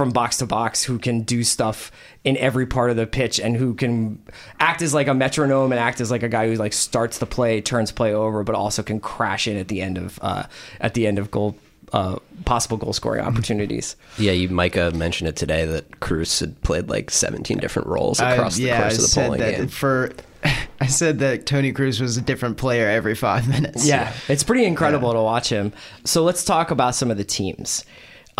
from 0.00 0.12
box 0.12 0.38
to 0.38 0.46
box 0.46 0.82
who 0.82 0.98
can 0.98 1.20
do 1.20 1.44
stuff 1.44 1.92
in 2.24 2.34
every 2.38 2.64
part 2.64 2.88
of 2.88 2.96
the 2.96 3.06
pitch 3.06 3.38
and 3.38 3.54
who 3.54 3.74
can 3.74 4.18
act 4.58 4.80
as 4.80 4.94
like 4.94 5.08
a 5.08 5.12
metronome 5.12 5.72
and 5.72 5.78
act 5.78 6.00
as 6.00 6.10
like 6.10 6.22
a 6.22 6.28
guy 6.28 6.48
who 6.48 6.54
like 6.54 6.72
starts 6.72 7.18
the 7.18 7.26
play, 7.26 7.60
turns 7.60 7.92
play 7.92 8.14
over, 8.14 8.42
but 8.42 8.54
also 8.54 8.82
can 8.82 8.98
crash 8.98 9.46
in 9.46 9.58
at 9.58 9.68
the 9.68 9.82
end 9.82 9.98
of 9.98 10.18
uh, 10.22 10.44
at 10.80 10.94
the 10.94 11.06
end 11.06 11.18
of 11.18 11.30
goal 11.30 11.54
uh, 11.92 12.16
possible 12.46 12.78
goal 12.78 12.94
scoring 12.94 13.22
opportunities. 13.22 13.94
Yeah, 14.16 14.32
you 14.32 14.48
Micah 14.48 14.90
mentioned 14.92 15.28
it 15.28 15.36
today 15.36 15.66
that 15.66 15.90
Kroos 16.00 16.40
had 16.40 16.58
played 16.62 16.88
like 16.88 17.10
17 17.10 17.58
different 17.58 17.86
roles 17.86 18.20
I- 18.20 18.36
across 18.36 18.56
the 18.56 18.62
yeah, 18.62 18.80
course 18.80 18.94
I 18.94 18.96
of 18.96 19.02
the 19.02 19.06
said 19.06 19.24
polling 19.26 19.40
that 19.40 19.56
game. 19.58 19.68
for 19.68 20.12
I 20.80 20.86
said 20.86 21.18
that 21.18 21.44
Toni 21.44 21.74
Kroos 21.74 22.00
was 22.00 22.16
a 22.16 22.22
different 22.22 22.56
player 22.56 22.88
every 22.88 23.14
five 23.14 23.46
minutes. 23.50 23.86
Yeah, 23.86 24.14
it's 24.28 24.44
pretty 24.44 24.64
incredible 24.64 25.12
to 25.12 25.20
watch 25.20 25.50
him. 25.50 25.74
So 26.04 26.24
let's 26.24 26.42
talk 26.42 26.70
about 26.70 26.94
some 26.94 27.10
of 27.10 27.18
the 27.18 27.24
teams. 27.24 27.84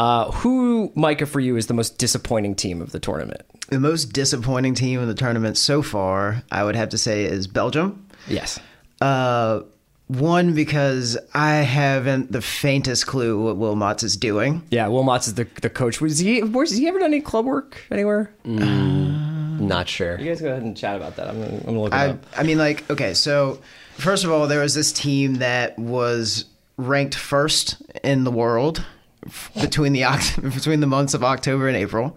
Uh, 0.01 0.31
who, 0.31 0.91
Micah, 0.95 1.27
for 1.27 1.41
you 1.41 1.57
is 1.57 1.67
the 1.67 1.75
most 1.75 1.99
disappointing 1.99 2.55
team 2.55 2.81
of 2.81 2.91
the 2.91 2.99
tournament? 2.99 3.43
The 3.69 3.79
most 3.79 4.15
disappointing 4.15 4.73
team 4.73 4.99
in 4.99 5.09
the 5.09 5.15
tournament 5.15 5.59
so 5.59 5.83
far, 5.83 6.43
I 6.51 6.65
would 6.65 6.75
have 6.75 6.89
to 6.89 6.99
say, 6.99 7.25
is 7.25 7.47
Belgium. 7.47 8.07
Yes. 8.27 8.59
Uh, 9.03 9.61
one 10.07 10.55
because 10.55 11.19
I 11.35 11.57
haven't 11.57 12.33
the 12.33 12.41
faintest 12.41 13.07
clue 13.07 13.45
what 13.45 13.59
Wilmots 13.59 14.03
is 14.03 14.17
doing. 14.17 14.63
Yeah, 14.71 14.87
Wilmots 14.87 15.27
is 15.27 15.35
the 15.35 15.47
the 15.61 15.69
coach. 15.69 16.01
Was 16.01 16.19
he? 16.19 16.43
Was 16.45 16.71
he 16.71 16.89
ever 16.89 16.99
done 16.99 17.13
any 17.13 17.21
club 17.21 17.45
work 17.45 17.83
anywhere? 17.91 18.33
Not 18.45 19.87
sure. 19.87 20.19
You 20.19 20.31
guys 20.31 20.41
go 20.41 20.49
ahead 20.49 20.63
and 20.63 20.75
chat 20.75 20.97
about 20.97 21.17
that. 21.17 21.29
I'm 21.29 21.39
gonna, 21.39 21.57
I'm 21.57 21.65
gonna 21.65 21.81
look 21.83 21.93
it 21.93 21.97
I, 21.97 22.09
up. 22.09 22.25
I 22.39 22.43
mean, 22.43 22.57
like, 22.57 22.91
okay, 22.91 23.13
so 23.13 23.61
first 23.99 24.25
of 24.25 24.33
all, 24.33 24.49
there 24.49 24.63
was 24.63 24.75
this 24.75 24.93
team 24.93 25.35
that 25.37 25.79
was 25.79 26.47
ranked 26.79 27.15
first 27.15 27.77
in 28.03 28.25
the 28.25 28.31
world 28.31 28.79
f- 28.79 28.85
between 29.61 29.93
the 29.93 30.03
between 30.43 30.81
the 30.81 30.87
months 30.87 31.15
of 31.15 31.25
October 31.25 31.69
and 31.69 31.77
April, 31.77 32.17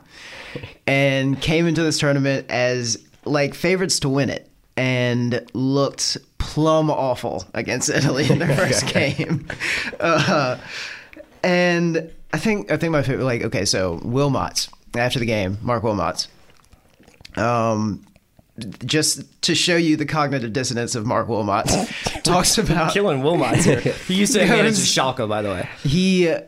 and 0.87 1.39
came 1.41 1.67
into 1.67 1.83
this 1.83 1.99
tournament 1.99 2.49
as 2.49 2.97
like 3.25 3.53
favorites 3.53 3.99
to 4.01 4.09
win 4.09 4.29
it, 4.29 4.49
and 4.77 5.45
looked 5.53 6.17
plumb 6.37 6.89
awful 6.89 7.45
against 7.53 7.89
Italy 7.89 8.29
in 8.29 8.39
their 8.39 8.55
first 8.55 8.87
game. 8.87 9.47
Uh, 9.99 10.57
and 11.43 12.11
I 12.33 12.37
think 12.37 12.71
I 12.71 12.77
think 12.77 12.91
my 12.91 13.03
favorite, 13.03 13.25
like, 13.25 13.43
okay, 13.43 13.65
so 13.65 13.99
Wilmots 13.99 14.69
after 14.95 15.19
the 15.19 15.25
game, 15.25 15.57
Mark 15.61 15.83
Wilmots. 15.83 16.27
Um, 17.35 18.05
just 18.85 19.41
to 19.41 19.55
show 19.55 19.75
you 19.75 19.97
the 19.97 20.05
cognitive 20.05 20.53
dissonance 20.53 20.93
of 20.93 21.05
Mark 21.05 21.27
Wilmot, 21.27 21.67
talks 22.23 22.57
about 22.59 22.93
Killing 22.93 23.21
Wilmots 23.21 23.63
here. 23.63 23.79
He 24.07 24.13
used 24.13 24.33
to 24.33 24.45
manage 24.45 24.75
Schalke, 24.75 25.27
by 25.27 25.41
the 25.41 25.49
way. 25.49 25.69
he 25.83 26.29
uh, 26.29 26.41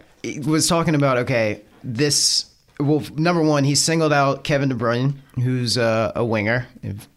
was 0.46 0.68
talking 0.68 0.96
about 0.96 1.18
okay, 1.20 1.62
this. 1.84 2.46
Well, 2.80 3.04
number 3.16 3.42
one, 3.42 3.64
he 3.64 3.74
singled 3.74 4.12
out 4.12 4.44
Kevin 4.44 4.68
De 4.68 4.76
Bruyne, 4.76 5.16
who's 5.36 5.78
uh, 5.78 6.12
a 6.16 6.26
winger, 6.26 6.68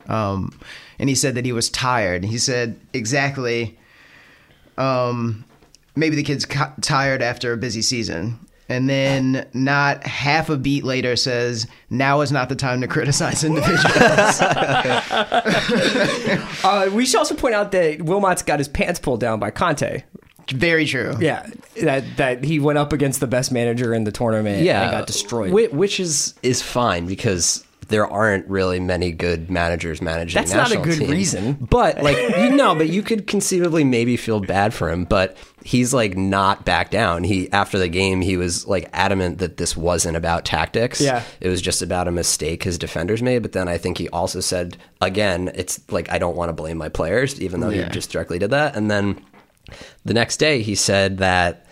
um, 0.06 0.58
and 1.00 1.08
he 1.08 1.16
said 1.16 1.34
that 1.34 1.44
he 1.44 1.52
was 1.52 1.68
tired. 1.68 2.24
He 2.24 2.38
said 2.38 2.78
exactly, 2.92 3.76
um, 4.76 5.44
maybe 5.96 6.14
the 6.14 6.22
kid's 6.22 6.46
tired 6.80 7.22
after 7.22 7.52
a 7.52 7.56
busy 7.56 7.82
season. 7.82 8.38
And 8.70 8.88
then, 8.88 9.48
not 9.54 10.06
half 10.06 10.50
a 10.50 10.56
beat 10.58 10.84
later, 10.84 11.16
says, 11.16 11.66
"Now 11.88 12.20
is 12.20 12.30
not 12.30 12.50
the 12.50 12.54
time 12.54 12.82
to 12.82 12.86
criticize 12.86 13.42
individuals." 13.44 14.40
Uh, 16.64 16.90
we 16.92 17.06
should 17.06 17.18
also 17.18 17.34
point 17.34 17.54
out 17.54 17.72
that 17.72 18.02
Wilmot's 18.02 18.42
got 18.42 18.58
his 18.58 18.68
pants 18.68 18.98
pulled 18.98 19.20
down 19.20 19.38
by 19.38 19.50
Conte. 19.50 20.02
Very 20.50 20.86
true. 20.86 21.14
Yeah, 21.20 21.46
that 21.82 22.04
that 22.16 22.44
he 22.44 22.58
went 22.58 22.78
up 22.78 22.92
against 22.92 23.20
the 23.20 23.26
best 23.26 23.52
manager 23.52 23.92
in 23.94 24.04
the 24.04 24.12
tournament 24.12 24.62
yeah, 24.64 24.82
and 24.82 24.90
got 24.92 25.06
destroyed. 25.06 25.50
whi- 25.52 25.68
Which 25.76 26.00
is 26.00 26.34
is 26.42 26.62
fine 26.62 27.06
because 27.06 27.64
there 27.88 28.06
aren't 28.06 28.46
really 28.48 28.78
many 28.80 29.10
good 29.10 29.50
managers 29.50 30.02
managing. 30.02 30.38
That's 30.38 30.52
not 30.52 30.66
a 30.70 30.74
national 30.74 30.84
good 30.84 30.98
teams. 30.98 31.10
reason. 31.10 31.52
but 31.70 32.02
like 32.02 32.18
you 32.18 32.50
know, 32.50 32.74
but 32.74 32.88
you 32.90 33.02
could 33.02 33.26
conceivably 33.26 33.82
maybe 33.82 34.16
feel 34.18 34.40
bad 34.40 34.74
for 34.74 34.90
him. 34.90 35.04
But 35.04 35.38
he's 35.64 35.94
like 35.94 36.14
not 36.16 36.66
back 36.66 36.90
down. 36.90 37.24
He 37.24 37.50
after 37.50 37.78
the 37.78 37.88
game, 37.88 38.20
he 38.20 38.36
was 38.36 38.66
like 38.66 38.90
adamant 38.92 39.38
that 39.38 39.56
this 39.56 39.74
wasn't 39.76 40.16
about 40.18 40.44
tactics. 40.44 41.00
Yeah. 41.00 41.22
it 41.40 41.48
was 41.48 41.62
just 41.62 41.80
about 41.80 42.08
a 42.08 42.10
mistake 42.12 42.62
his 42.64 42.76
defenders 42.76 43.22
made. 43.22 43.38
But 43.40 43.52
then 43.52 43.68
I 43.68 43.78
think 43.78 43.96
he 43.96 44.08
also 44.10 44.40
said 44.40 44.76
again, 45.00 45.50
it's 45.54 45.80
like 45.90 46.10
I 46.12 46.18
don't 46.18 46.36
want 46.36 46.50
to 46.50 46.52
blame 46.54 46.76
my 46.76 46.90
players, 46.90 47.40
even 47.40 47.60
though 47.60 47.70
Yeah. 47.70 47.84
he 47.84 47.90
just 47.90 48.10
directly 48.10 48.38
did 48.38 48.50
that. 48.50 48.76
And 48.76 48.90
then 48.90 49.18
the 50.04 50.14
next 50.14 50.37
day, 50.38 50.62
he 50.62 50.75
said 50.75 51.18
that. 51.18 51.64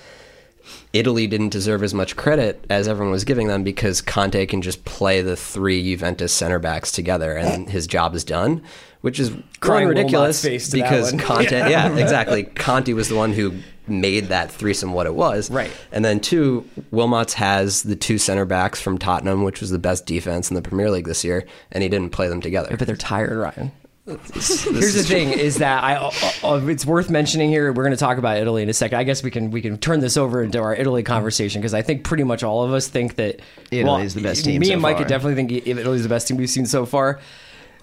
Italy 0.92 1.26
didn't 1.26 1.50
deserve 1.50 1.82
as 1.82 1.92
much 1.92 2.16
credit 2.16 2.64
as 2.70 2.88
everyone 2.88 3.12
was 3.12 3.24
giving 3.24 3.48
them 3.48 3.62
because 3.62 4.00
Conte 4.00 4.46
can 4.46 4.62
just 4.62 4.84
play 4.86 5.20
the 5.20 5.36
three 5.36 5.82
Juventus 5.82 6.32
center 6.32 6.58
backs 6.58 6.90
together 6.90 7.36
and 7.36 7.68
his 7.68 7.86
job 7.86 8.14
is 8.14 8.24
done, 8.24 8.62
which 9.02 9.20
is 9.20 9.30
Crying 9.60 9.88
ridiculous 9.88 10.42
because. 10.42 11.12
Conte, 11.18 11.50
yeah, 11.50 11.94
exactly. 11.98 12.44
Conte 12.44 12.94
was 12.94 13.10
the 13.10 13.14
one 13.14 13.34
who 13.34 13.52
made 13.86 14.28
that 14.28 14.50
threesome 14.50 14.94
what 14.94 15.06
it 15.06 15.14
was, 15.14 15.50
Right. 15.50 15.70
And 15.92 16.02
then 16.04 16.18
two, 16.18 16.66
Wilmots 16.90 17.34
has 17.34 17.82
the 17.82 17.96
two 17.96 18.16
center 18.16 18.46
backs 18.46 18.80
from 18.80 18.96
Tottenham, 18.96 19.42
which 19.44 19.60
was 19.60 19.70
the 19.70 19.78
best 19.78 20.06
defense 20.06 20.50
in 20.50 20.54
the 20.54 20.62
Premier 20.62 20.90
League 20.90 21.06
this 21.06 21.24
year, 21.24 21.46
and 21.72 21.82
he 21.82 21.88
didn't 21.90 22.10
play 22.10 22.28
them 22.28 22.40
together. 22.40 22.74
but 22.76 22.86
they're 22.86 22.96
tired, 22.96 23.36
Ryan. 23.36 23.70
Here's 24.06 24.94
the 24.94 25.04
thing: 25.04 25.32
is 25.32 25.56
that 25.56 25.82
I, 25.82 25.96
uh, 25.96 26.10
uh, 26.44 26.66
it's 26.66 26.86
worth 26.86 27.10
mentioning 27.10 27.50
here. 27.50 27.72
We're 27.72 27.82
going 27.82 27.90
to 27.90 27.96
talk 27.96 28.18
about 28.18 28.36
Italy 28.36 28.62
in 28.62 28.68
a 28.68 28.72
second. 28.72 28.98
I 28.98 29.02
guess 29.02 29.24
we 29.24 29.32
can 29.32 29.50
we 29.50 29.60
can 29.60 29.78
turn 29.78 29.98
this 29.98 30.16
over 30.16 30.44
into 30.44 30.60
our 30.60 30.74
Italy 30.74 31.02
conversation 31.02 31.60
because 31.60 31.74
I 31.74 31.82
think 31.82 32.04
pretty 32.04 32.22
much 32.22 32.44
all 32.44 32.62
of 32.62 32.72
us 32.72 32.86
think 32.86 33.16
that 33.16 33.40
Italy 33.72 34.04
is 34.04 34.14
the 34.14 34.22
best 34.22 34.44
team 34.44 34.60
Me 34.60 34.68
so 34.68 34.72
and 34.74 34.82
Mike 34.82 34.98
far. 34.98 35.06
definitely 35.06 35.34
think 35.34 35.66
Italy 35.66 35.96
is 35.96 36.04
the 36.04 36.08
best 36.08 36.28
team 36.28 36.36
we've 36.36 36.48
seen 36.48 36.66
so 36.66 36.86
far. 36.86 37.18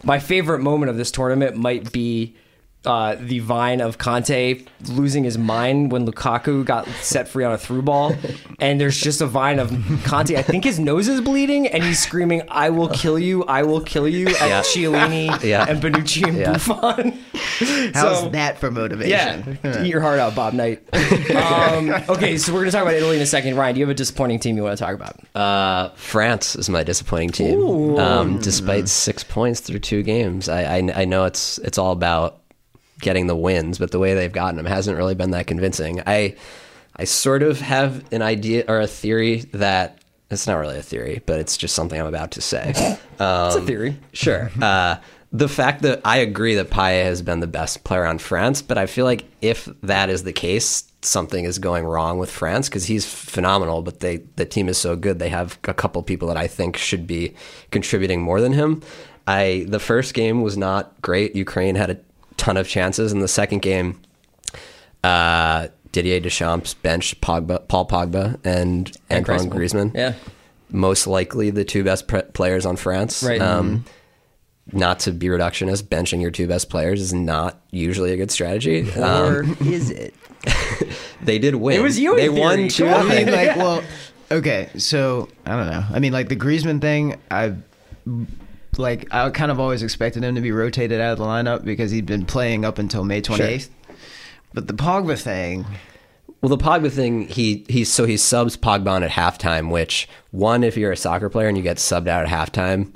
My 0.06 0.20
favorite 0.20 0.60
moment 0.60 0.90
of 0.90 0.96
this 0.98 1.12
tournament 1.12 1.58
might 1.58 1.92
be 1.92 2.36
uh, 2.86 3.16
the 3.20 3.40
vine 3.40 3.80
of 3.82 3.98
Conte 3.98 4.62
losing 4.90 5.24
his 5.24 5.38
mind 5.38 5.92
when 5.92 6.06
Lukaku 6.06 6.66
got 6.66 6.86
set 7.02 7.28
free 7.28 7.44
on 7.46 7.54
a 7.54 7.58
through 7.58 7.82
ball, 7.84 8.14
and 8.60 8.80
there's 8.82 9.00
just 9.00 9.22
a 9.22 9.26
vine 9.26 9.60
of 9.60 9.70
Conte. 10.04 10.36
I 10.36 10.42
think 10.42 10.64
his 10.64 10.80
nose 10.80 11.08
is 11.08 11.22
bleeding, 11.22 11.68
and 11.68 11.84
he's 11.84 12.00
screaming, 12.00 12.42
"I 12.50 12.70
will 12.70 12.90
kill 12.90 13.18
you! 13.18 13.44
I 13.46 13.64
will 13.64 13.82
kill 13.82 14.08
you!" 14.08 14.28
at 14.28 14.50
Yeah. 14.50 14.62
Chiellini 14.62 15.44
Yeah. 15.44 15.66
and 15.68 15.82
Bonucci 15.82 16.28
and 16.28 16.38
Yeah. 16.38 16.52
Buffon. 16.54 17.12
How's 17.94 18.22
So- 18.22 18.30
that 18.30 18.58
for 18.60 18.70
motivation? 18.72 19.58
Yeah, 19.64 19.84
eat 19.84 19.88
your 19.88 20.02
heart 20.02 20.20
out, 20.20 20.36
Bob 20.36 20.54
Knight. 20.54 20.82
um, 21.36 21.90
okay, 22.10 22.38
so 22.38 22.52
we're 22.54 22.60
going 22.60 22.72
to 22.72 22.72
talk 22.72 22.84
about 22.84 22.94
Italy 22.96 23.16
in 23.16 23.22
a 23.22 23.26
second. 23.26 23.56
Ryan, 23.56 23.76
do 23.76 23.80
you 23.80 23.86
have 23.86 23.92
a 23.92 23.96
disappointing 23.98 24.40
team 24.40 24.58
you 24.58 24.64
want 24.64 24.78
to 24.78 24.84
talk 24.84 24.94
about? 24.96 25.20
Uh, 25.36 25.90
France 25.96 26.56
is 26.56 26.70
my 26.70 26.84
disappointing 26.84 27.30
team. 27.32 27.98
Um, 27.98 28.40
despite 28.40 28.90
six 28.90 29.24
points 29.24 29.60
through 29.62 29.80
two 29.80 30.04
games, 30.04 30.50
I, 30.50 30.78
I 30.78 30.92
I 31.02 31.06
know 31.06 31.26
it's 31.26 31.58
it's 31.60 31.78
all 31.78 31.92
about 31.92 32.42
getting 33.04 33.28
the 33.28 33.36
wins, 33.36 33.78
but 33.78 33.92
the 33.92 34.00
way 34.00 34.16
they've 34.16 34.32
gotten 34.32 34.56
them 34.56 34.66
hasn't 34.66 34.98
really 34.98 35.16
been 35.16 35.32
that 35.32 35.46
convincing. 35.46 36.02
I 36.08 36.36
I 36.96 37.04
sort 37.04 37.44
of 37.44 37.60
have 37.62 38.12
an 38.12 38.22
idea 38.22 38.66
or 38.68 38.80
a 38.80 38.88
theory 38.88 39.42
that 39.54 40.00
it's 40.32 40.48
not 40.48 40.56
really 40.56 40.80
a 40.80 40.84
theory, 40.84 41.22
but 41.26 41.40
it's 41.40 41.58
just 41.58 41.76
something 41.76 42.00
I'm 42.00 42.08
about 42.08 42.32
to 42.32 42.42
say. 42.42 42.74
Um, 43.20 43.48
It's 43.48 43.56
a 43.56 43.62
theory. 43.62 44.00
Sure. 44.14 44.50
Uh, 44.62 44.96
the 45.32 45.50
fact 45.50 45.82
that 45.82 46.00
I 46.06 46.18
agree 46.18 46.54
that 46.56 46.70
Payet 46.70 47.06
has 47.06 47.24
been 47.24 47.40
the 47.40 47.48
best 47.48 47.84
player 47.84 48.06
on 48.06 48.20
France, 48.20 48.62
but 48.62 48.78
I 48.78 48.86
feel 48.86 49.06
like 49.06 49.26
if 49.42 49.68
that 49.82 50.12
is 50.12 50.22
the 50.24 50.32
case, 50.32 50.84
something 51.02 51.44
is 51.44 51.58
going 51.58 51.86
wrong 51.86 52.20
with 52.20 52.30
France 52.30 52.70
because 52.70 52.86
he's 52.86 53.06
phenomenal, 53.06 53.82
but 53.82 54.00
they 54.00 54.18
the 54.36 54.46
team 54.46 54.70
is 54.70 54.78
so 54.78 54.96
good. 54.96 55.18
They 55.18 55.30
have 55.30 55.58
a 55.68 55.74
couple 55.74 56.04
people 56.04 56.28
that 56.28 56.38
I 56.38 56.46
think 56.46 56.78
should 56.78 57.08
be 57.08 57.34
contributing 57.72 58.22
more 58.22 58.42
than 58.42 58.54
him. 58.54 58.84
I 59.26 59.66
the 59.68 59.80
first 59.80 60.14
game 60.14 60.44
was 60.44 60.56
not 60.56 61.02
great. 61.02 61.36
Ukraine 61.36 61.74
had 61.76 61.90
a 61.90 61.98
ton 62.38 62.58
of 62.58 62.68
chances. 62.68 63.12
In 63.12 63.20
the 63.20 63.28
second 63.28 63.62
game, 63.62 64.00
uh, 65.04 65.68
Didier 65.92 66.20
Deschamps 66.20 66.74
benched 66.74 67.22
Pogba, 67.22 67.68
Paul 67.68 67.88
Pogba 67.88 68.40
and, 68.44 68.92
Antoine 69.12 69.50
Griezmann 69.50 69.94
Yeah. 69.96 70.14
most 70.72 71.06
likely 71.08 71.50
the 71.52 71.64
two 71.64 71.84
best 71.84 72.08
pre- 72.08 72.22
players 72.24 72.66
on 72.66 72.76
France. 72.78 73.22
Right. 73.24 73.42
Um, 73.42 73.86
not 74.72 75.00
to 75.02 75.12
be 75.12 75.28
reductionist, 75.28 75.84
benching 75.84 76.22
your 76.22 76.32
two 76.32 76.48
best 76.48 76.70
players 76.70 77.02
is 77.02 77.14
not 77.14 77.60
usually 77.72 78.14
a 78.14 78.18
good 78.18 78.32
strategy. 78.32 78.90
Um, 78.94 79.58
is 79.66 79.90
it? 79.92 80.16
they 81.22 81.38
did 81.38 81.56
win. 81.56 81.78
It 81.80 81.84
was 81.84 82.00
you 82.00 82.16
They 82.16 82.28
theory. 82.30 82.40
won 82.40 82.68
two. 82.70 82.88
I 82.88 83.04
mean, 83.04 83.32
like, 83.32 83.56
well, 83.58 83.84
okay, 84.32 84.70
so 84.78 85.28
I 85.46 85.52
don't 85.58 85.68
know. 85.70 85.84
I 85.92 86.00
mean, 86.00 86.14
like 86.14 86.30
the 86.30 86.36
Griezmann 86.38 86.80
thing, 86.82 87.18
I 87.30 87.54
like 88.78 89.08
I 89.14 89.30
kind 89.30 89.52
of 89.52 89.60
always 89.60 89.84
expected 89.84 90.24
him 90.24 90.36
to 90.36 90.42
be 90.42 90.52
rotated 90.52 91.00
out 91.00 91.14
of 91.14 91.18
the 91.20 91.26
lineup 91.26 91.64
because 91.64 91.92
he'd 91.92 92.06
been 92.06 92.26
playing 92.26 92.66
up 92.66 92.78
until 92.80 93.04
May 93.04 93.22
28th. 93.22 93.70
But 94.54 94.68
the 94.68 94.74
Pogba 94.74 95.20
thing, 95.20 95.66
Well, 96.42 96.50
the 96.50 96.58
Pogba 96.58 96.92
thing, 96.92 97.28
he 97.28 97.66
he 97.70 97.84
so 97.86 98.06
he 98.06 98.18
subs 98.18 98.56
Pogba 98.58 98.88
on 98.90 99.04
at 99.04 99.12
halftime. 99.12 99.72
Which 99.72 100.08
one, 100.32 100.64
if 100.64 100.78
you're 100.78 100.92
a 100.92 100.98
soccer 100.98 101.30
player 101.30 101.48
and 101.48 101.58
you 101.58 101.64
get 101.64 101.78
subbed 101.78 102.08
out 102.08 102.26
at 102.26 102.30
halftime, 102.30 102.94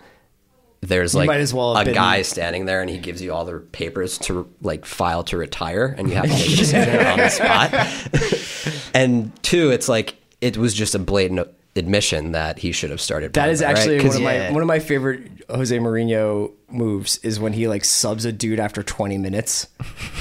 there's 0.82 1.16
like 1.16 1.28
might 1.28 1.40
as 1.40 1.54
well 1.54 1.76
a 1.76 1.84
been- 1.86 1.96
guy 1.96 2.22
standing 2.22 2.66
there 2.66 2.82
and 2.82 2.90
he 2.90 2.98
gives 3.00 3.22
you 3.22 3.34
all 3.34 3.46
the 3.46 3.60
papers 3.60 4.18
to 4.20 4.48
like 4.62 4.86
file 4.86 5.24
to 5.24 5.38
retire, 5.38 5.96
and 5.98 6.10
you 6.10 6.16
have 6.16 6.26
to 6.26 6.30
make 6.30 6.46
a 6.46 6.50
decision 6.56 7.06
on 7.06 7.18
the 7.18 7.30
spot. 7.30 8.92
and 8.94 9.32
two, 9.44 9.72
it's 9.72 9.90
like 9.90 10.16
it 10.42 10.58
was 10.58 10.74
just 10.74 10.94
a 10.94 11.00
blatant 11.00 11.48
admission 11.78 12.32
that 12.32 12.60
he 12.60 12.72
should 12.72 12.90
have 12.90 13.02
started. 13.02 13.34
That 13.34 13.50
is 13.50 13.62
Pogba, 13.62 13.76
right? 13.76 14.04
one 14.04 14.16
of 14.16 14.22
my 14.22 14.36
yeah. 14.36 14.52
one 14.52 14.62
of 14.62 14.68
my 14.68 14.80
favorite 14.80 15.30
Jose 15.50 15.78
Mourinho 15.78 16.52
moves 16.70 17.18
is 17.20 17.40
when 17.40 17.54
he 17.54 17.68
like 17.68 17.86
subs 17.86 18.26
a 18.26 18.32
dude 18.32 18.60
after 18.60 18.84
20 18.84 19.18
minutes. 19.18 19.68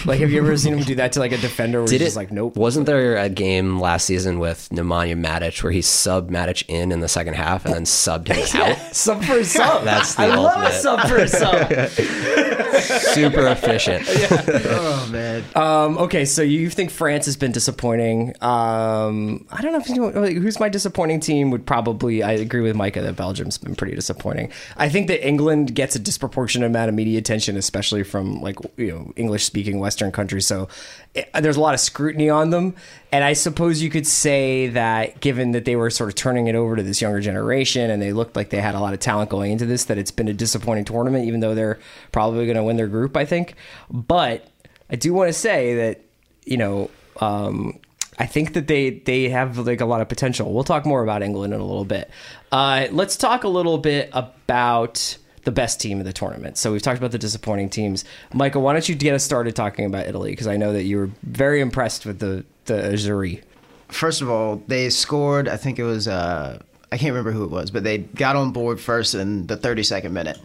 Like, 0.05 0.21
have 0.21 0.31
you 0.31 0.38
ever 0.41 0.57
seen 0.57 0.75
him 0.75 0.85
do 0.85 0.95
that 0.97 1.12
to 1.12 1.21
like 1.21 1.33
a 1.33 1.38
defender? 1.38 1.81
Where 1.81 1.87
Did 1.88 1.95
he's 1.95 2.03
it? 2.03 2.05
just 2.05 2.17
like, 2.17 2.31
nope. 2.31 2.57
Wasn't 2.57 2.87
there 2.87 3.17
a 3.17 3.29
game 3.29 3.81
last 3.81 4.05
season 4.07 4.38
with 4.38 4.69
Nemanja 4.71 5.21
Matic 5.21 5.62
where 5.62 5.73
he 5.73 5.81
subbed 5.81 6.29
Matic 6.31 6.65
in 6.69 6.93
in 6.93 7.00
the 7.00 7.09
second 7.09 7.35
half 7.35 7.65
and 7.65 7.75
then 7.75 7.83
subbed 7.85 8.29
him 8.29 8.37
out? 8.62 8.76
Sub 8.95 9.25
for 9.25 9.38
a 9.38 9.45
sub. 9.45 9.85
That's 9.85 10.15
the 10.15 10.23
I 10.23 10.37
love 10.37 10.62
a 10.62 10.73
sub 10.73 11.09
for 11.09 11.17
a 11.17 11.29
sub. 11.29 11.69
Super 13.15 13.49
efficient. 13.49 14.05
Oh 14.09 15.09
man. 15.11 15.45
Um, 15.55 15.99
okay, 15.99 16.25
so 16.25 16.43
you 16.43 16.69
think 16.71 16.91
France 16.91 17.26
has 17.26 17.37
been 17.37 17.53
disappointing. 17.53 18.35
Um, 18.43 19.47
I 19.50 19.62
don't 19.62 19.73
know 19.73 19.79
if 19.79 19.88
you 19.88 19.97
know, 19.97 20.21
like, 20.21 20.37
who's 20.37 20.61
my 20.61 20.69
disappointing 20.69 21.21
team 21.21 21.50
would 21.50 21.67
probably. 21.67 22.23
I 22.23 22.33
agree 22.33 22.61
with 22.61 22.76
Micah 22.76 23.03
that 23.03 23.17
Belgium's 23.17 23.59
been 23.59 23.75
pretty 23.75 23.95
disappointing. 23.95 24.53
I 24.76 24.88
think 24.88 25.09
that 25.09 25.26
England 25.26 25.75
gets 25.75 25.97
a 25.97 25.99
disproportionate 26.37 26.66
amount 26.66 26.88
of 26.90 26.95
media 26.95 27.19
attention, 27.19 27.57
especially 27.57 28.02
from 28.02 28.40
like 28.43 28.57
you 28.76 28.88
know 28.88 29.12
English 29.16 29.45
speaking 29.45 29.78
Western 29.78 30.12
countries. 30.12 30.47
So 30.47 30.69
it, 31.14 31.31
there's 31.33 31.57
a 31.57 31.61
lot 31.61 31.73
of 31.73 31.81
scrutiny 31.81 32.28
on 32.28 32.50
them, 32.50 32.75
and 33.11 33.25
I 33.25 33.33
suppose 33.33 33.81
you 33.81 33.88
could 33.88 34.07
say 34.07 34.69
that 34.69 35.21
given 35.21 35.52
that 35.52 35.64
they 35.64 35.76
were 35.76 35.90
sort 35.90 36.11
of 36.11 36.14
turning 36.14 36.47
it 36.47 36.55
over 36.55 36.76
to 36.76 36.83
this 36.83 37.00
younger 37.00 37.21
generation 37.21 37.90
and 37.90 38.02
they 38.02 38.12
looked 38.12 38.37
like 38.37 38.50
they 38.50 38.61
had 38.61 38.75
a 38.75 38.81
lot 38.81 38.93
of 38.93 39.00
talent 39.00 39.31
going 39.31 39.52
into 39.52 39.64
this, 39.64 39.85
that 39.85 39.97
it's 39.97 40.11
been 40.11 40.28
a 40.28 40.35
disappointing 40.35 40.85
tournament, 40.85 41.25
even 41.25 41.40
though 41.40 41.55
they're 41.55 41.78
probably 42.12 42.45
going 42.45 42.57
to 42.57 42.64
win 42.64 42.76
their 42.76 42.88
group. 42.88 43.16
I 43.16 43.25
think, 43.25 43.55
but 43.90 44.47
I 44.90 44.97
do 44.97 45.14
want 45.14 45.28
to 45.28 45.33
say 45.33 45.75
that 45.76 46.02
you 46.45 46.59
know 46.59 46.90
um, 47.21 47.78
I 48.19 48.26
think 48.26 48.52
that 48.52 48.66
they 48.66 48.90
they 48.90 49.31
have 49.31 49.57
like 49.59 49.81
a 49.81 49.87
lot 49.87 50.02
of 50.02 50.09
potential. 50.09 50.52
We'll 50.52 50.64
talk 50.64 50.85
more 50.85 51.02
about 51.02 51.23
England 51.23 51.55
in 51.55 51.61
a 51.61 51.64
little 51.64 51.87
bit. 51.87 52.11
Uh, 52.52 52.88
let's 52.90 53.16
talk 53.16 53.45
a 53.45 53.49
little 53.49 53.78
bit 53.78 54.11
about 54.12 55.16
the 55.47 55.53
best 55.53 55.81
team 55.81 56.00
of 56.00 56.05
the 56.05 56.12
tournament. 56.12 56.59
So 56.59 56.73
we've 56.73 56.83
talked 56.83 56.99
about 56.99 57.12
the 57.12 57.19
disappointing 57.19 57.71
teams. 57.71 58.05
Michael, 58.35 58.62
why 58.62 58.73
don't 58.73 58.87
you 58.88 58.97
get 58.97 59.15
us 59.15 59.23
started 59.23 59.55
talking 59.55 59.87
about 59.87 60.07
Italy? 60.07 60.33
Because 60.33 60.49
I 60.49 60.57
know 60.57 60.73
that 60.73 60.83
you 60.83 60.99
were 60.99 61.11
very 61.23 61.61
impressed 61.61 62.05
with 62.05 62.19
the 62.19 62.45
the 62.65 62.75
Azzurri. 62.75 63.43
First 63.88 64.21
of 64.21 64.29
all, 64.29 64.61
they 64.67 64.91
scored. 64.91 65.49
I 65.49 65.57
think 65.57 65.79
it 65.79 65.85
was. 65.85 66.09
Uh, 66.09 66.61
I 66.91 66.99
can't 66.99 67.11
remember 67.11 67.31
who 67.31 67.45
it 67.45 67.50
was, 67.50 67.71
but 67.71 67.85
they 67.85 67.99
got 67.99 68.35
on 68.35 68.50
board 68.50 68.81
first 68.81 69.15
in 69.15 69.47
the 69.47 69.57
32nd 69.57 70.11
minute. 70.11 70.38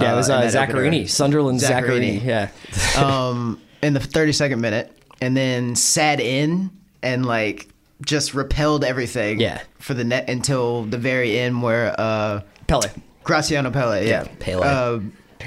Yeah, 0.00 0.12
it 0.12 0.16
was 0.16 0.28
uh, 0.28 0.38
opener. 0.38 0.50
Giaccherini, 0.50 1.08
Sunderland 1.08 1.60
Giaccherini. 1.60 2.20
Giaccherini. 2.20 2.50
Yeah, 2.96 2.96
um, 3.30 3.60
in 3.82 3.92
the 3.94 4.00
32nd 4.00 4.58
minute, 4.58 4.90
and 5.20 5.36
then 5.36 5.76
sat 5.76 6.18
in 6.18 6.70
and 7.04 7.24
like 7.24 7.68
just 8.04 8.34
repelled 8.34 8.82
everything. 8.82 9.38
Yeah. 9.38 9.62
For 9.78 9.94
the 9.94 10.02
net 10.02 10.28
until 10.28 10.82
the 10.82 10.98
very 10.98 11.38
end, 11.38 11.62
where 11.62 11.94
uh, 11.96 12.40
Pellè. 12.66 12.90
Graziano 13.24 13.70
Pellè, 13.70 14.06
yeah, 14.06 14.24
Pellè. 14.38 14.64
Uh, 14.64 15.00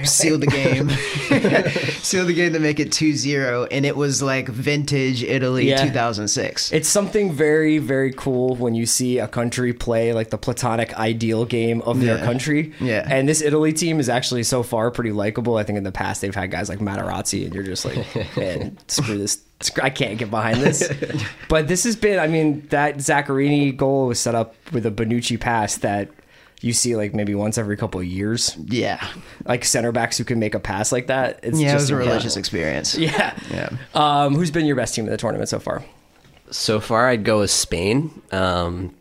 sealed 0.04 0.42
the 0.42 0.48
game, 0.48 0.90
sealed 2.04 2.28
the 2.28 2.34
game 2.34 2.54
to 2.54 2.60
make 2.60 2.80
it 2.80 2.90
2-0, 2.92 3.68
and 3.72 3.84
it 3.86 3.96
was 3.96 4.22
like 4.22 4.48
vintage 4.48 5.24
Italy 5.24 5.70
Yeah. 5.70 5.84
2006. 5.84 6.72
It's 6.72 6.88
something 6.88 7.32
very, 7.32 7.80
very 7.80 8.14
cool 8.14 8.56
when 8.56 8.76
you 8.76 8.86
see 8.86 9.18
a 9.18 9.28
country 9.28 9.74
play 9.74 10.14
like 10.14 10.30
the 10.30 10.38
platonic 10.38 10.94
ideal 10.96 11.46
game 11.46 11.82
of 11.82 12.00
their 12.00 12.20
country. 12.20 12.74
Yeah. 12.80 13.08
And 13.10 13.28
this 13.28 13.42
Italy 13.42 13.74
team 13.74 14.00
is 14.00 14.08
actually 14.10 14.44
so 14.44 14.62
far 14.62 14.92
pretty 14.92 15.12
likable. 15.12 15.58
I 15.58 15.64
think 15.64 15.78
in 15.78 15.84
the 15.84 15.92
past 15.92 16.22
they've 16.22 16.36
had 16.36 16.52
guys 16.52 16.70
like 16.70 16.80
Materazzi, 16.80 17.46
and 17.46 17.54
you're 17.56 17.64
just 17.64 17.84
like, 17.86 18.06
man, 18.38 18.78
screw 18.88 19.18
this. 19.18 19.42
I 19.82 19.90
can't 19.90 20.20
get 20.20 20.30
behind 20.30 20.62
this. 20.62 20.88
but 21.50 21.68
this 21.68 21.84
has 21.86 21.96
been, 21.96 22.20
I 22.20 22.28
mean, 22.28 22.68
that 22.68 22.98
Giaccherini 22.98 23.76
goal 23.76 24.06
was 24.08 24.20
set 24.20 24.36
up 24.36 24.54
with 24.72 24.86
a 24.86 24.92
Bonucci 24.92 25.40
pass 25.40 25.78
that 25.78 26.10
you 26.62 26.74
see 26.74 26.96
like 26.96 27.14
maybe 27.14 27.36
once 27.36 27.58
every 27.58 27.78
couple 27.78 28.00
of 28.00 28.06
years. 28.08 28.56
yeah, 28.66 29.06
Like 29.46 29.64
center 29.66 29.92
backs 29.92 30.18
who 30.18 30.24
can 30.24 30.40
make 30.40 30.56
a 30.56 30.60
pass 30.60 30.92
like 30.92 31.08
that. 31.08 31.40
It's 31.44 31.60
yeah, 31.60 31.70
it 31.70 31.72
just 31.74 31.84
was 31.84 31.90
a 31.90 31.94
incredible. 31.94 32.12
religious 32.14 32.38
experience. 32.38 32.96
Yeah. 32.98 33.38
Yeah. 33.52 33.70
Um, 33.94 34.34
who's 34.36 34.52
been 34.52 34.66
your 34.66 34.76
best 34.76 34.96
team 34.96 35.06
in 35.06 35.12
the 35.12 35.18
tournament 35.18 35.50
so 35.50 35.60
far? 35.60 35.84
So 36.50 36.80
far, 36.80 37.08
I'd 37.10 37.24
go 37.24 37.40
with 37.40 37.52
Spain. 37.52 38.22
Um, 38.32 38.96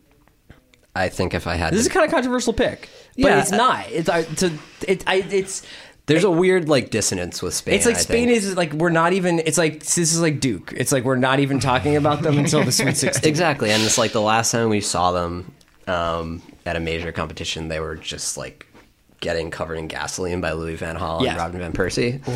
I 0.94 1.08
think 1.08 1.32
if 1.34 1.46
I 1.46 1.54
had 1.56 1.72
This 1.72 1.78
to 1.78 1.80
is 1.82 1.86
a 1.86 1.90
kind 1.90 2.04
of 2.04 2.10
controversial 2.10 2.52
pick, 2.52 2.88
but 3.16 3.28
Yeah. 3.28 3.40
it's 3.40 3.50
not. 3.50 3.86
It's 3.90 4.08
I, 4.08 4.22
to, 4.24 4.52
it, 4.88 5.04
I, 5.06 5.16
it's 5.30 5.62
There's 6.06 6.24
a 6.24 6.30
weird 6.30 6.68
like 6.68 6.90
dissonance 6.90 7.42
with 7.42 7.54
Spain. 7.54 7.74
it's 7.74 7.86
like 7.86 7.96
I 7.96 8.00
Spain 8.00 8.28
think. 8.28 8.38
is 8.38 8.56
like 8.56 8.72
we're 8.72 8.90
not 8.90 9.12
even. 9.12 9.38
It's 9.40 9.58
like 9.58 9.80
this 9.80 9.96
is 9.98 10.20
like 10.20 10.40
Duke. 10.40 10.72
It's 10.76 10.92
like 10.92 11.04
we're 11.04 11.16
not 11.16 11.38
even 11.40 11.60
talking 11.60 11.96
about 11.96 12.22
them 12.22 12.38
until 12.38 12.64
the 12.64 12.72
Sweet 12.72 12.96
Sixteen. 13.04 13.28
exactly, 13.30 13.70
and 13.70 13.82
it's 13.82 13.98
like 13.98 14.12
the 14.12 14.20
last 14.22 14.50
time 14.52 14.68
we 14.70 14.80
saw 14.80 15.12
them 15.12 15.52
um, 15.86 16.42
at 16.66 16.76
a 16.76 16.80
major 16.80 17.12
competition, 17.12 17.68
they 17.68 17.80
were 17.80 17.96
just 17.96 18.36
like 18.36 18.66
getting 19.20 19.50
covered 19.50 19.76
in 19.76 19.88
gasoline 19.88 20.40
by 20.40 20.52
Louis 20.52 20.74
Van 20.76 20.96
Gaal 20.96 21.22
Yeah. 21.22 21.30
and 21.30 21.38
Robin 21.38 21.60
van 21.60 21.72
Persie, 21.72 22.26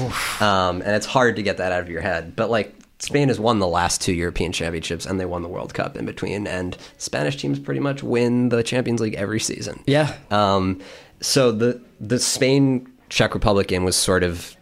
um, 0.40 0.80
and 0.82 0.96
it's 0.96 1.06
hard 1.06 1.36
to 1.36 1.42
get 1.42 1.58
that 1.58 1.72
out 1.72 1.82
of 1.82 1.90
your 1.90 2.00
head. 2.00 2.34
But 2.36 2.50
like 2.50 2.74
Spain 3.00 3.28
has 3.28 3.38
won 3.40 3.58
the 3.58 3.66
last 3.66 4.00
two 4.00 4.12
European 4.12 4.52
championships, 4.52 5.04
and 5.06 5.18
they 5.20 5.24
won 5.26 5.42
the 5.42 5.48
World 5.48 5.74
Cup 5.74 5.96
in 5.96 6.06
between, 6.06 6.46
and 6.46 6.76
Spanish 6.98 7.36
teams 7.36 7.58
pretty 7.58 7.80
much 7.80 8.02
win 8.02 8.48
the 8.50 8.62
Champions 8.62 9.00
League 9.00 9.14
every 9.14 9.40
season. 9.40 9.82
Yeah. 9.86 10.14
Um, 10.30 10.80
so 11.20 11.52
the 11.52 11.80
the 12.00 12.18
Spain 12.18 12.86
Czech 13.10 13.34
Republic 13.34 13.68
game 13.68 13.84
was 13.84 13.96
sort 13.96 14.22
of 14.22 14.56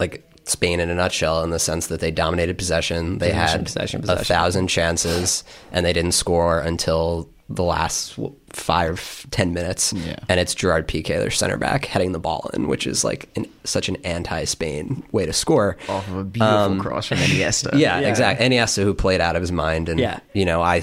like 0.00 0.28
Spain 0.44 0.80
in 0.80 0.90
a 0.90 0.94
nutshell 0.94 1.42
in 1.42 1.50
the 1.50 1.58
sense 1.58 1.86
that 1.88 2.00
they 2.00 2.10
dominated 2.10 2.56
possession. 2.58 3.18
They 3.18 3.30
Possession, 3.30 3.58
had 3.58 3.64
possession, 3.66 3.98
a 3.98 4.02
possession. 4.02 4.24
thousand 4.24 4.66
chances 4.68 5.44
and 5.72 5.84
they 5.86 5.92
didn't 5.92 6.12
score 6.12 6.60
until 6.60 7.28
the 7.48 7.62
last 7.62 8.18
five 8.50 9.26
ten 9.30 9.52
minutes. 9.52 9.92
Yeah. 9.92 10.16
And 10.28 10.40
it's 10.40 10.54
Gerard 10.54 10.88
Piqué, 10.88 11.08
their 11.18 11.30
center 11.30 11.56
back, 11.58 11.84
heading 11.84 12.12
the 12.12 12.18
ball 12.18 12.50
in, 12.54 12.68
which 12.68 12.86
is 12.86 13.04
like 13.04 13.28
an, 13.36 13.46
such 13.64 13.88
an 13.88 13.96
anti-Spain 14.04 15.02
way 15.12 15.26
to 15.26 15.32
score. 15.32 15.76
Off 15.88 16.08
of 16.08 16.16
a 16.16 16.24
beautiful 16.24 16.78
cross 16.80 17.06
from 17.08 17.18
Iniesta. 17.18 17.72
Um, 17.74 17.78
Yeah, 17.78 18.00
Yeah. 18.00 18.08
exactly. 18.08 18.48
Iniesta, 18.48 18.82
who 18.82 18.94
played 18.94 19.20
out 19.20 19.36
of 19.36 19.42
his 19.42 19.52
mind, 19.52 19.88
and 19.88 20.00
Yeah. 20.00 20.20
you 20.32 20.44
know, 20.44 20.62
I 20.62 20.82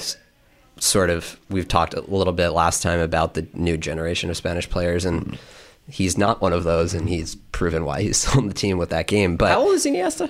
sort 0.79 1.09
of 1.09 1.39
we've 1.49 1.67
talked 1.67 1.93
a 1.93 2.01
little 2.01 2.33
bit 2.33 2.49
last 2.49 2.81
time 2.83 2.99
about 2.99 3.33
the 3.33 3.47
new 3.53 3.77
generation 3.77 4.29
of 4.29 4.37
Spanish 4.37 4.69
players, 4.69 5.03
and 5.05 5.37
he's 5.89 6.17
not 6.17 6.41
one 6.41 6.53
of 6.53 6.63
those, 6.63 6.93
and 6.93 7.09
he's 7.09 7.35
proven 7.51 7.85
why 7.85 8.01
he's 8.03 8.17
still 8.17 8.37
on 8.39 8.47
the 8.47 8.53
team 8.53 8.77
with 8.77 8.89
that 8.91 9.07
game. 9.07 9.35
But 9.35 9.49
How 9.49 9.61
old 9.61 9.73
is 9.73 9.85
Iniesta? 9.85 10.29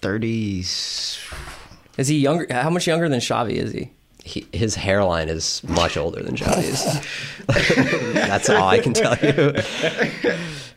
30. 0.00 0.60
Is 0.60 2.06
he 2.06 2.16
younger? 2.18 2.46
How 2.52 2.70
much 2.70 2.86
younger 2.86 3.08
than 3.08 3.18
Xavi 3.18 3.54
is 3.54 3.72
he? 3.72 3.90
He, 4.28 4.46
his 4.52 4.74
hairline 4.74 5.28
is 5.28 5.62
much 5.64 5.96
older 5.96 6.22
than 6.22 6.36
Xavi's. 6.36 6.84
That's 8.12 8.50
all 8.50 8.68
I 8.68 8.78
can 8.78 8.92
tell 8.92 9.16
you. 9.16 9.52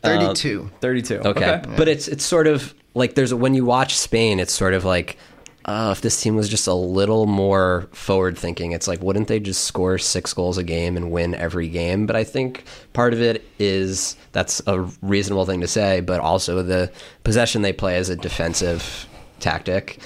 32. 0.02 0.70
Thirty-two. 0.80 1.18
Okay. 1.18 1.62
But 1.76 1.86
it's 1.86 2.08
it's 2.08 2.24
sort 2.24 2.46
of 2.46 2.74
like 2.94 3.14
there's 3.14 3.32
when 3.32 3.54
you 3.54 3.64
watch 3.64 3.96
Spain, 3.96 4.40
it's 4.40 4.52
sort 4.52 4.74
of 4.74 4.84
like 4.84 5.16
uh, 5.64 5.90
if 5.96 6.00
this 6.00 6.20
team 6.20 6.34
was 6.34 6.48
just 6.48 6.66
a 6.66 6.74
little 6.74 7.26
more 7.26 7.88
forward 7.92 8.36
thinking, 8.36 8.72
it's 8.72 8.88
like 8.88 9.00
wouldn't 9.00 9.28
they 9.28 9.38
just 9.38 9.64
score 9.64 9.98
six 9.98 10.32
goals 10.34 10.58
a 10.58 10.64
game 10.64 10.96
and 10.96 11.12
win 11.12 11.34
every 11.34 11.68
game? 11.68 12.06
But 12.06 12.16
I 12.16 12.24
think 12.24 12.64
part 12.94 13.12
of 13.12 13.20
it 13.20 13.44
is 13.58 14.16
that's 14.32 14.60
a 14.66 14.80
reasonable 15.02 15.44
thing 15.46 15.60
to 15.60 15.68
say, 15.68 16.00
but 16.00 16.20
also 16.20 16.62
the 16.62 16.90
possession 17.22 17.62
they 17.62 17.72
play 17.72 17.96
as 17.96 18.08
a 18.08 18.16
defensive 18.16 19.06
tactic. 19.38 19.98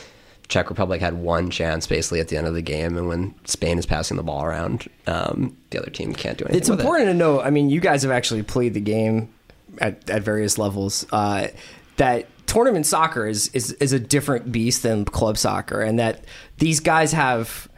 Czech 0.49 0.71
Republic 0.71 1.01
had 1.01 1.15
one 1.15 1.51
chance 1.51 1.87
basically 1.87 2.21
at 2.21 2.29
the 2.29 2.37
end 2.37 2.47
of 2.47 2.55
the 2.55 2.63
game, 2.63 2.97
and 2.97 3.09
when 3.09 3.35
Spain 3.45 3.79
is 3.79 3.87
passing 3.87 4.17
the 4.17 4.23
ball 4.23 4.45
around, 4.45 4.89
um, 5.07 5.57
the 5.71 5.79
other 5.79 5.91
team 5.91 6.15
can't 6.15 6.39
do 6.39 6.45
anything. 6.45 6.61
It's 6.61 6.71
with 6.71 6.79
it. 6.79 6.83
important 6.83 7.09
to 7.09 7.15
know. 7.15 7.41
I 7.41 7.51
mean, 7.51 7.71
you 7.71 7.81
guys 7.81 8.03
have 8.03 8.13
actually 8.13 8.43
played 8.43 8.75
the 8.75 8.81
game 8.81 9.33
at, 9.81 10.09
at 10.09 10.23
various 10.23 10.59
levels. 10.59 11.07
Uh, 11.11 11.49
that 11.97 12.27
tournament 12.47 12.87
soccer 12.87 13.27
is, 13.27 13.49
is 13.49 13.73
is 13.73 13.93
a 13.93 13.99
different 13.99 14.53
beast 14.53 14.83
than 14.83 15.05
club 15.05 15.37
soccer, 15.37 15.81
and 15.81 15.99
that 15.99 16.25
these 16.59 16.81
guys 16.81 17.13
have 17.13 17.69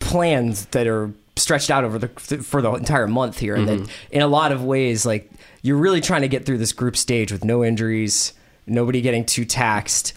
plans 0.00 0.66
that 0.66 0.86
are 0.86 1.12
stretched 1.36 1.70
out 1.70 1.84
over 1.84 1.98
the 1.98 2.08
for 2.08 2.62
the 2.62 2.72
entire 2.72 3.06
month 3.06 3.38
here, 3.38 3.54
and 3.54 3.68
that 3.68 3.90
in 4.10 4.22
a 4.22 4.28
lot 4.28 4.52
of 4.52 4.64
ways, 4.64 5.04
like 5.04 5.30
you're 5.62 5.76
really 5.76 6.00
trying 6.00 6.22
to 6.22 6.28
get 6.28 6.46
through 6.46 6.58
this 6.58 6.72
group 6.72 6.96
stage 6.96 7.30
with 7.30 7.44
no 7.44 7.64
injuries, 7.64 8.32
nobody 8.66 9.00
getting 9.00 9.24
too 9.24 9.44
taxed, 9.44 10.14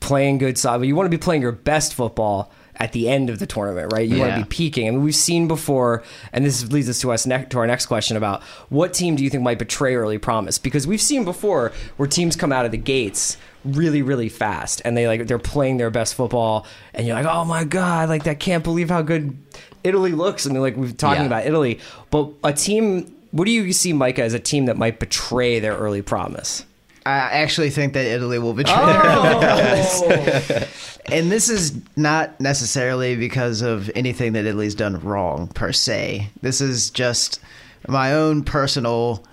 playing 0.00 0.38
good 0.38 0.58
soccer. 0.58 0.84
You 0.84 0.96
want 0.96 1.06
to 1.06 1.10
be 1.16 1.22
playing 1.22 1.42
your 1.42 1.52
best 1.52 1.94
football 1.94 2.50
at 2.76 2.92
the 2.92 3.08
end 3.08 3.28
of 3.30 3.38
the 3.38 3.46
tournament, 3.46 3.92
right? 3.92 4.08
You 4.08 4.18
want 4.18 4.32
to 4.32 4.38
be 4.40 4.44
peaking. 4.48 4.88
I 4.88 4.90
mean, 4.90 5.02
we've 5.02 5.14
seen 5.14 5.46
before, 5.46 6.02
and 6.32 6.44
this 6.44 6.70
leads 6.72 6.88
us 6.88 7.00
to 7.02 7.12
us 7.12 7.26
ne- 7.26 7.44
to 7.50 7.58
our 7.58 7.66
next 7.66 7.86
question 7.86 8.16
about 8.16 8.42
what 8.70 8.92
team 8.94 9.14
do 9.14 9.22
you 9.22 9.30
think 9.30 9.42
might 9.42 9.58
betray 9.58 9.94
early 9.94 10.18
promise? 10.18 10.58
Because 10.58 10.86
we've 10.86 11.00
seen 11.00 11.24
before 11.24 11.70
where 11.96 12.08
teams 12.08 12.34
come 12.34 12.50
out 12.50 12.64
of 12.64 12.72
the 12.72 12.78
gates 12.78 13.36
really, 13.64 14.02
really 14.02 14.28
fast, 14.28 14.82
and 14.84 14.96
they 14.96 15.06
like 15.06 15.26
they're 15.28 15.38
playing 15.38 15.76
their 15.76 15.90
best 15.90 16.14
football, 16.14 16.66
and 16.94 17.06
you're 17.06 17.14
like, 17.14 17.26
oh 17.26 17.44
my 17.44 17.62
god, 17.62 18.08
like 18.08 18.24
that 18.24 18.40
can't 18.40 18.64
believe 18.64 18.88
how 18.88 19.02
good 19.02 19.36
Italy 19.84 20.10
looks. 20.12 20.46
I 20.46 20.50
mean, 20.50 20.62
like 20.62 20.76
we've 20.76 20.96
talking 20.96 21.20
Yeah. 21.22 21.26
about 21.26 21.46
Italy, 21.46 21.78
but 22.10 22.30
a 22.42 22.52
team. 22.52 23.14
What 23.32 23.44
do 23.46 23.50
you 23.50 23.72
see, 23.72 23.92
Micah, 23.94 24.22
as 24.24 24.34
a 24.34 24.38
team 24.38 24.66
that 24.66 24.76
might 24.76 24.98
betray 24.98 25.58
their 25.58 25.74
early 25.74 26.02
promise? 26.02 26.64
I 27.04 27.10
actually 27.40 27.70
think 27.70 27.94
that 27.94 28.04
Italy 28.06 28.38
will 28.38 28.52
betray 28.54 28.74
their 28.74 29.00
Oh, 29.04 30.66
And 31.12 31.32
this 31.32 31.48
is 31.48 31.74
not 31.96 32.40
necessarily 32.40 33.16
because 33.16 33.60
of 33.60 33.90
anything 33.96 34.34
that 34.34 34.44
Italy's 34.46 34.74
done 34.76 35.00
wrong 35.00 35.48
per 35.48 35.72
se. 35.72 36.28
This 36.42 36.60
is 36.60 36.90
just 36.90 37.40
my 37.88 38.14
own 38.14 38.44
personal 38.44 39.24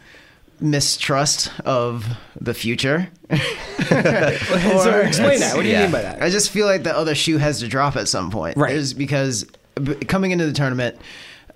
mistrust 0.59 1.51
of 1.65 2.05
the 2.41 2.53
future. 2.55 3.07
so 3.29 3.35
explain 4.99 5.39
that. 5.39 5.53
What 5.55 5.61
do 5.61 5.67
you 5.67 5.73
Yeah. 5.73 5.83
mean 5.83 5.91
by 5.91 6.01
that? 6.01 6.21
I 6.21 6.29
just 6.29 6.49
feel 6.49 6.65
like 6.65 6.83
the 6.83 6.95
other 6.95 7.13
shoe 7.15 7.37
has 7.37 7.59
to 7.59 7.67
drop 7.67 7.95
at 7.95 8.07
some 8.07 8.31
point. 8.31 8.57
Right. 8.57 8.71
There's- 8.71 8.93
because 8.93 9.45
coming 10.07 10.31
into 10.31 10.45
the 10.45 10.53
tournament, 10.53 10.97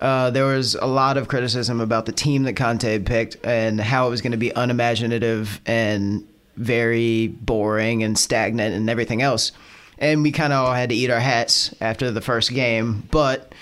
uh, 0.04 0.28
there 0.28 0.44
was 0.44 0.74
a 0.74 0.84
lot 0.84 1.16
of 1.16 1.28
criticism 1.28 1.80
about 1.80 2.04
the 2.04 2.12
team 2.12 2.42
that 2.42 2.52
Conte 2.52 2.86
had 2.86 3.06
picked 3.06 3.38
and 3.42 3.80
how 3.80 4.06
it 4.06 4.10
was 4.10 4.20
going 4.20 4.32
to 4.32 4.36
be 4.36 4.50
unimaginative 4.50 5.62
and 5.64 6.28
very 6.56 7.28
boring 7.28 8.02
and 8.02 8.18
stagnant 8.18 8.74
and 8.74 8.90
everything 8.90 9.22
else. 9.22 9.50
And 9.98 10.22
we 10.22 10.30
kind 10.30 10.52
of 10.52 10.66
all 10.66 10.74
had 10.74 10.90
to 10.90 10.94
eat 10.94 11.08
our 11.08 11.20
hats 11.20 11.74
after 11.80 12.10
the 12.10 12.20
first 12.20 12.50
game. 12.50 13.08
But, 13.10 13.54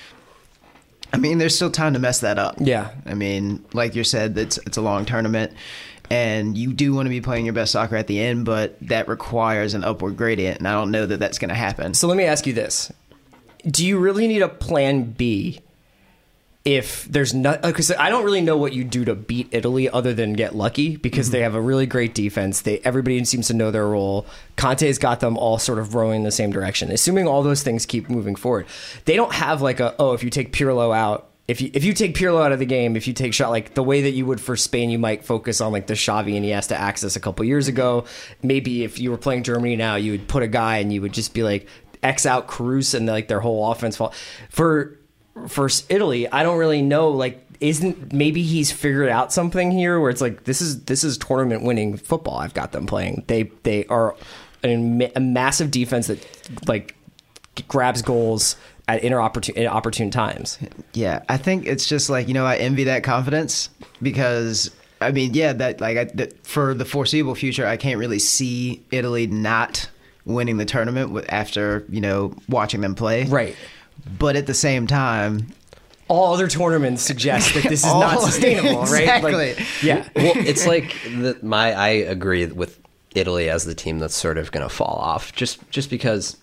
I 1.12 1.18
mean, 1.18 1.38
there's 1.38 1.54
still 1.54 1.70
time 1.70 1.92
to 1.92 2.00
mess 2.00 2.18
that 2.22 2.40
up. 2.40 2.56
Yeah. 2.58 2.90
I 3.06 3.14
mean, 3.14 3.64
like 3.72 3.94
you 3.94 4.02
said, 4.02 4.36
it's 4.36 4.58
it's 4.58 4.76
a 4.76 4.82
long 4.82 5.04
tournament, 5.04 5.52
and 6.10 6.58
you 6.58 6.72
do 6.72 6.92
want 6.92 7.06
to 7.06 7.10
be 7.10 7.20
playing 7.20 7.44
your 7.44 7.54
best 7.54 7.70
soccer 7.70 7.94
at 7.94 8.08
the 8.08 8.18
end, 8.18 8.46
but 8.46 8.76
that 8.88 9.06
requires 9.06 9.74
an 9.74 9.84
upward 9.84 10.16
gradient, 10.16 10.58
and 10.58 10.66
I 10.66 10.72
don't 10.72 10.90
know 10.90 11.06
that 11.06 11.20
that's 11.20 11.38
going 11.38 11.50
to 11.50 11.54
happen. 11.54 11.94
So 11.94 12.08
let 12.08 12.16
me 12.16 12.24
ask 12.24 12.48
you 12.48 12.52
this: 12.52 12.90
Do 13.64 13.86
you 13.86 14.00
really 14.00 14.26
need 14.26 14.42
a 14.42 14.48
plan 14.48 15.04
B 15.04 15.60
if 16.64 17.04
there's 17.06 17.34
not? 17.34 17.62
Because 17.62 17.90
I 17.90 18.08
don't 18.08 18.24
really 18.24 18.40
know 18.40 18.56
what 18.56 18.72
you 18.72 18.84
do 18.84 19.04
to 19.04 19.14
beat 19.14 19.48
Italy 19.50 19.88
other 19.88 20.14
than 20.14 20.34
get 20.34 20.54
lucky 20.54 20.96
because 20.96 21.26
mm-hmm. 21.26 21.32
they 21.32 21.40
have 21.40 21.54
a 21.54 21.60
really 21.60 21.86
great 21.86 22.14
defense. 22.14 22.62
They 22.62 22.78
everybody 22.80 23.24
seems 23.24 23.48
to 23.48 23.54
know 23.54 23.70
their 23.70 23.88
role. 23.88 24.26
Conte's 24.56 24.98
got 24.98 25.20
them 25.20 25.36
all 25.36 25.58
sort 25.58 25.78
of 25.78 25.94
rowing 25.94 26.18
in 26.18 26.24
the 26.24 26.30
same 26.30 26.52
direction. 26.52 26.90
Assuming 26.92 27.26
all 27.26 27.42
those 27.42 27.62
things 27.62 27.84
keep 27.84 28.08
moving 28.08 28.36
forward, 28.36 28.66
they 29.06 29.16
don't 29.16 29.32
have 29.32 29.60
like 29.60 29.80
a 29.80 29.94
oh 29.98 30.12
if 30.12 30.22
you 30.22 30.30
take 30.30 30.52
Pirlo 30.52 30.94
out. 30.94 31.28
If 31.48 31.60
you 31.60 31.70
if 31.74 31.82
you 31.82 31.92
take 31.92 32.14
Pirlo 32.14 32.44
out 32.44 32.52
of 32.52 32.60
the 32.60 32.66
game, 32.66 32.96
if 32.96 33.08
you 33.08 33.12
take 33.12 33.34
shot 33.34 33.50
like 33.50 33.74
the 33.74 33.82
way 33.82 34.02
that 34.02 34.12
you 34.12 34.24
would 34.26 34.40
for 34.40 34.56
Spain, 34.56 34.88
you 34.90 35.00
might 35.00 35.24
focus 35.24 35.60
on 35.60 35.72
like 35.72 35.88
the 35.88 35.94
Xavi 35.94 36.36
and 36.36 36.46
Iniesta 36.46 36.76
access 36.76 37.16
a 37.16 37.20
couple 37.20 37.44
years 37.44 37.66
mm-hmm. 37.66 37.76
ago. 37.76 38.04
Maybe 38.42 38.84
if 38.84 39.00
you 39.00 39.10
were 39.10 39.18
playing 39.18 39.42
Germany 39.42 39.74
now, 39.74 39.96
you 39.96 40.12
would 40.12 40.28
put 40.28 40.44
a 40.44 40.48
guy 40.48 40.78
and 40.78 40.92
you 40.92 41.02
would 41.02 41.12
just 41.12 41.34
be 41.34 41.42
like 41.42 41.66
X 42.04 42.24
out 42.24 42.46
Kroos 42.46 42.94
and 42.94 43.06
like 43.06 43.26
their 43.26 43.40
whole 43.40 43.70
offense 43.72 43.96
fall. 43.96 44.14
For 44.48 44.98
for 45.48 45.68
Italy, 45.88 46.30
I 46.30 46.42
don't 46.42 46.58
really 46.58 46.82
know. 46.82 47.10
Like, 47.10 47.46
isn't 47.60 48.12
maybe 48.12 48.42
he's 48.42 48.72
figured 48.72 49.08
out 49.08 49.32
something 49.32 49.70
here 49.70 50.00
where 50.00 50.10
it's 50.10 50.20
like 50.20 50.44
this 50.44 50.60
is 50.60 50.84
this 50.84 51.04
is 51.04 51.16
tournament 51.16 51.62
winning 51.62 51.96
football. 51.96 52.38
I've 52.38 52.54
got 52.54 52.72
them 52.72 52.86
playing. 52.86 53.24
They 53.28 53.44
they 53.62 53.86
are 53.86 54.16
a, 54.64 55.10
a 55.14 55.20
massive 55.20 55.70
defense 55.70 56.08
that 56.08 56.26
like 56.66 56.96
grabs 57.68 58.02
goals 58.02 58.56
at 58.88 59.02
inopportune 59.04 59.66
opportune 59.66 60.10
times. 60.10 60.58
Yeah, 60.92 61.22
I 61.28 61.36
think 61.36 61.66
it's 61.66 61.86
just 61.86 62.10
like 62.10 62.28
you 62.28 62.34
know 62.34 62.44
I 62.44 62.56
envy 62.56 62.84
that 62.84 63.04
confidence 63.04 63.70
because 64.00 64.70
I 65.00 65.12
mean 65.12 65.34
yeah 65.34 65.52
that 65.52 65.80
like 65.80 65.96
I, 65.96 66.04
that 66.14 66.44
for 66.46 66.74
the 66.74 66.84
foreseeable 66.84 67.34
future 67.34 67.66
I 67.66 67.76
can't 67.76 67.98
really 67.98 68.18
see 68.18 68.84
Italy 68.90 69.26
not 69.28 69.88
winning 70.24 70.56
the 70.56 70.64
tournament 70.64 71.24
after 71.28 71.84
you 71.88 72.00
know 72.00 72.34
watching 72.48 72.80
them 72.80 72.94
play. 72.94 73.24
Right. 73.24 73.56
But 74.18 74.36
at 74.36 74.46
the 74.46 74.54
same 74.54 74.86
time, 74.86 75.46
All 76.08 76.34
other 76.34 76.48
tournaments 76.48 77.02
suggest 77.02 77.54
that 77.54 77.62
this 77.64 77.84
is 77.84 77.84
All- 77.90 78.00
not 78.00 78.20
sustainable, 78.22 78.82
right? 78.84 79.22
Like, 79.22 79.58
Exactly. 79.58 79.64
yeah. 79.88 80.08
well, 80.16 80.32
it's 80.36 80.66
like 80.66 80.94
the, 81.04 81.38
my. 81.42 81.72
I 81.72 81.88
agree 81.88 82.46
with 82.46 82.78
Italy 83.14 83.48
as 83.48 83.64
the 83.64 83.74
team 83.74 83.98
that's 83.98 84.14
sort 84.16 84.38
of 84.38 84.50
going 84.52 84.66
to 84.68 84.74
fall 84.74 84.98
off, 85.00 85.32
just 85.34 85.58
just 85.70 85.88
because, 85.90 86.36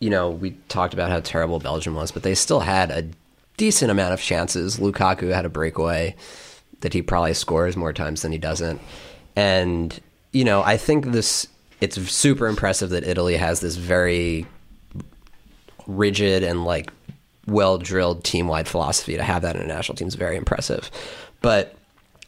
you 0.00 0.10
know, 0.10 0.30
we 0.30 0.52
talked 0.68 0.94
about 0.94 1.10
how 1.10 1.20
terrible 1.20 1.58
Belgium 1.58 1.94
was, 1.94 2.10
but 2.10 2.22
they 2.22 2.34
still 2.34 2.60
had 2.60 2.90
a 2.90 3.04
decent 3.56 3.90
amount 3.90 4.14
of 4.14 4.20
chances. 4.20 4.78
Lukaku 4.78 5.32
had 5.32 5.44
a 5.44 5.50
breakaway 5.50 6.16
that 6.80 6.92
he 6.94 7.02
probably 7.02 7.34
scores 7.34 7.76
more 7.76 7.92
times 7.92 8.22
than 8.22 8.32
he 8.32 8.38
doesn't, 8.38 8.80
and 9.36 10.00
you 10.32 10.44
know, 10.44 10.62
I 10.62 10.76
think 10.78 11.06
this. 11.12 11.46
It's 11.80 12.00
super 12.12 12.46
impressive 12.46 12.90
that 12.90 13.02
Italy 13.02 13.36
has 13.36 13.58
this 13.60 13.74
very 13.74 14.46
rigid 15.86 16.42
and 16.42 16.64
like 16.64 16.90
well 17.46 17.78
drilled 17.78 18.24
team 18.24 18.48
wide 18.48 18.68
philosophy 18.68 19.16
to 19.16 19.22
have 19.22 19.42
that 19.42 19.56
in 19.56 19.62
a 19.62 19.66
national 19.66 19.96
team 19.96 20.08
is 20.08 20.14
very 20.14 20.36
impressive. 20.36 20.90
But 21.40 21.76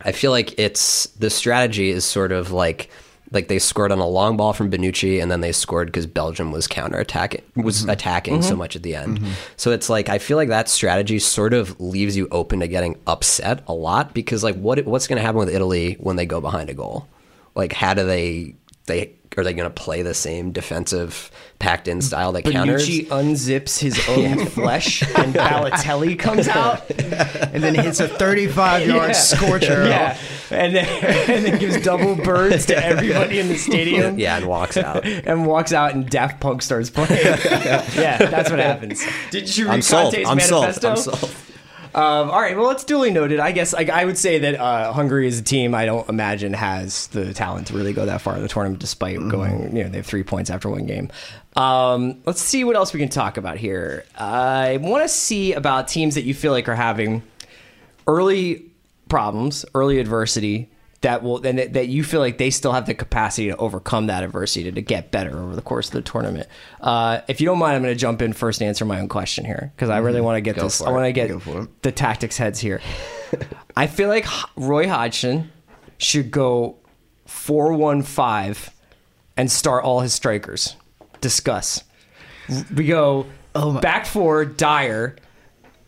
I 0.02 0.12
feel 0.12 0.30
like 0.30 0.58
it's 0.58 1.06
the 1.18 1.30
strategy 1.30 1.90
is 1.90 2.04
sort 2.04 2.32
of 2.32 2.50
like 2.50 2.90
like 3.30 3.48
they 3.48 3.58
scored 3.58 3.90
on 3.90 3.98
a 3.98 4.06
long 4.06 4.36
ball 4.36 4.52
from 4.52 4.70
Bonucci 4.70 5.20
and 5.20 5.30
then 5.30 5.40
they 5.40 5.50
scored 5.50 5.88
because 5.88 6.06
Belgium 6.06 6.52
was 6.52 6.66
counter 6.66 6.98
attacking 6.98 7.42
was 7.56 7.80
mm-hmm. 7.80 7.90
attacking 7.90 8.42
so 8.42 8.50
mm-hmm. 8.50 8.58
much 8.58 8.76
at 8.76 8.82
the 8.82 8.94
end. 8.94 9.18
Mm-hmm. 9.18 9.32
So 9.56 9.72
it's 9.72 9.88
like 9.88 10.08
I 10.08 10.18
feel 10.18 10.36
like 10.36 10.48
that 10.48 10.68
strategy 10.68 11.18
sort 11.18 11.54
of 11.54 11.78
leaves 11.80 12.16
you 12.16 12.28
open 12.30 12.60
to 12.60 12.68
getting 12.68 12.98
upset 13.06 13.62
a 13.66 13.72
lot 13.72 14.14
because 14.14 14.44
like 14.44 14.56
what 14.56 14.84
what's 14.84 15.06
going 15.06 15.16
to 15.16 15.22
happen 15.22 15.38
with 15.38 15.48
Italy 15.48 15.96
when 16.00 16.16
they 16.16 16.26
go 16.26 16.40
behind 16.40 16.70
a 16.70 16.74
goal? 16.74 17.08
Like 17.54 17.72
how 17.72 17.94
do 17.94 18.04
they 18.04 18.54
they 18.86 19.12
are 19.36 19.44
they 19.44 19.52
going 19.52 19.68
to 19.70 19.82
play 19.82 20.02
the 20.02 20.14
same 20.14 20.52
defensive 20.52 21.30
packed 21.58 21.88
in 21.88 22.00
style 22.00 22.32
that 22.32 22.42
counters? 22.42 22.88
Bonucci 22.88 23.06
unzips 23.08 23.78
his 23.78 24.00
own 24.08 24.46
flesh 24.46 25.02
and 25.02 25.34
Balotelli 25.34 26.18
comes 26.18 26.48
out. 26.48 26.88
and 26.90 27.62
then 27.62 27.74
hits 27.74 28.00
a 28.00 28.08
35 28.08 28.86
yard 28.86 29.08
Yeah. 29.08 29.12
scorcher. 29.12 29.86
Yeah, 29.86 30.18
and 30.50 30.74
then 30.76 30.86
and 31.30 31.44
then 31.44 31.58
gives 31.58 31.80
double 31.82 32.14
birds 32.16 32.66
to 32.66 32.76
everybody 32.84 33.38
in 33.40 33.48
the 33.48 33.56
stadium. 33.56 34.18
yeah, 34.20 34.36
and 34.36 34.46
walks 34.46 34.76
out. 34.76 35.04
and 35.06 35.46
walks 35.46 35.72
out 35.72 35.94
and 35.94 36.08
Daft 36.08 36.40
Punk 36.40 36.62
starts 36.62 36.90
playing. 36.90 37.10
yeah, 37.24 38.16
that's 38.18 38.50
what 38.50 38.58
happens. 38.58 39.04
Did 39.30 39.56
you 39.56 39.66
read 39.66 39.74
I'm 39.74 39.82
sold. 39.82 40.12
Conte's 40.14 40.28
I'm 40.28 40.40
sold. 40.40 40.62
manifesto? 40.62 40.90
I'm 40.90 40.96
sold. 40.96 41.30
Um, 41.94 42.28
all 42.28 42.40
right, 42.40 42.56
well, 42.56 42.70
it's 42.70 42.82
duly 42.82 43.12
noted. 43.12 43.38
I 43.38 43.52
guess 43.52 43.72
like, 43.72 43.88
I 43.88 44.04
would 44.04 44.18
say 44.18 44.38
that 44.40 44.58
uh, 44.58 44.92
Hungary 44.92 45.28
is 45.28 45.38
a 45.38 45.42
team, 45.42 45.76
I 45.76 45.86
don't 45.86 46.08
imagine 46.08 46.52
has 46.52 47.06
the 47.08 47.32
talent 47.32 47.68
to 47.68 47.74
really 47.74 47.92
go 47.92 48.04
that 48.06 48.20
far 48.20 48.34
in 48.34 48.42
the 48.42 48.48
tournament, 48.48 48.80
despite 48.80 49.16
going, 49.28 49.76
you 49.76 49.84
know, 49.84 49.90
they 49.90 49.98
have 49.98 50.06
three 50.06 50.24
points 50.24 50.50
after 50.50 50.68
one 50.68 50.86
game. 50.86 51.10
Um, 51.54 52.20
let's 52.26 52.40
see 52.40 52.64
what 52.64 52.74
else 52.74 52.92
we 52.92 52.98
can 52.98 53.10
talk 53.10 53.36
about 53.36 53.58
here. 53.58 54.04
I 54.18 54.78
want 54.78 55.04
to 55.04 55.08
see 55.08 55.52
about 55.52 55.86
teams 55.86 56.16
that 56.16 56.24
you 56.24 56.34
feel 56.34 56.50
like 56.50 56.68
are 56.68 56.74
having 56.74 57.22
early 58.08 58.64
problems, 59.08 59.64
early 59.72 60.00
adversity 60.00 60.68
that 61.04 61.22
will 61.22 61.44
and 61.46 61.58
that, 61.58 61.88
you 61.88 62.02
feel 62.02 62.20
like 62.20 62.38
they 62.38 62.50
still 62.50 62.72
have 62.72 62.86
the 62.86 62.94
capacity 62.94 63.48
to 63.48 63.56
overcome 63.56 64.08
that 64.08 64.24
adversity 64.24 64.64
to, 64.64 64.72
to 64.72 64.82
get 64.82 65.10
better 65.10 65.38
over 65.38 65.54
the 65.54 65.62
course 65.62 65.88
of 65.88 65.92
the 65.92 66.02
tournament. 66.02 66.48
Uh, 66.80 67.20
if 67.28 67.40
you 67.40 67.46
don't 67.46 67.58
mind, 67.58 67.76
I'm 67.76 67.82
going 67.82 67.94
to 67.94 67.98
jump 67.98 68.20
in 68.22 68.32
first 68.32 68.60
and 68.60 68.68
answer 68.68 68.84
my 68.84 69.00
own 69.00 69.08
question 69.08 69.44
here 69.44 69.72
because 69.76 69.90
I 69.90 69.98
really 69.98 70.20
want 70.20 70.36
to 70.36 70.40
get 70.40 70.56
Go 70.56 70.62
this. 70.62 70.80
I 70.82 70.90
want 70.90 71.04
to 71.04 71.12
get 71.12 71.28
Go 71.28 71.38
for 71.38 71.62
it. 71.62 71.82
the 71.82 71.92
tactics 71.92 72.36
heads 72.36 72.58
here. 72.58 72.80
I 73.76 73.86
feel 73.86 74.08
like 74.08 74.26
Roy 74.56 74.88
Hodgson 74.88 75.52
should 75.98 76.30
go 76.30 76.76
four 77.26 77.74
one 77.74 78.02
five 78.02 78.70
and 79.36 79.50
start 79.50 79.84
all 79.84 80.00
his 80.00 80.12
strikers. 80.14 80.76
Discuss. 81.20 81.84
We 82.74 82.86
go 82.86 83.26
Oh 83.54 83.78
back 83.80 84.06
four 84.06 84.44
Dier, 84.44 85.16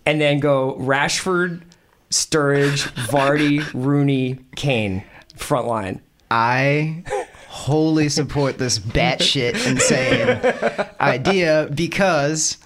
and 0.04 0.20
then 0.20 0.40
go 0.40 0.76
Rashford, 0.78 1.62
Sturridge, 2.16 2.88
Vardy, 3.08 3.68
Rooney, 3.74 4.38
Kane 4.56 5.04
front 5.36 5.66
line. 5.66 6.00
I 6.30 7.04
wholly 7.48 8.08
support 8.08 8.58
this 8.58 8.78
batshit 8.78 9.66
insane 9.66 10.90
idea 11.00 11.68
because 11.74 12.58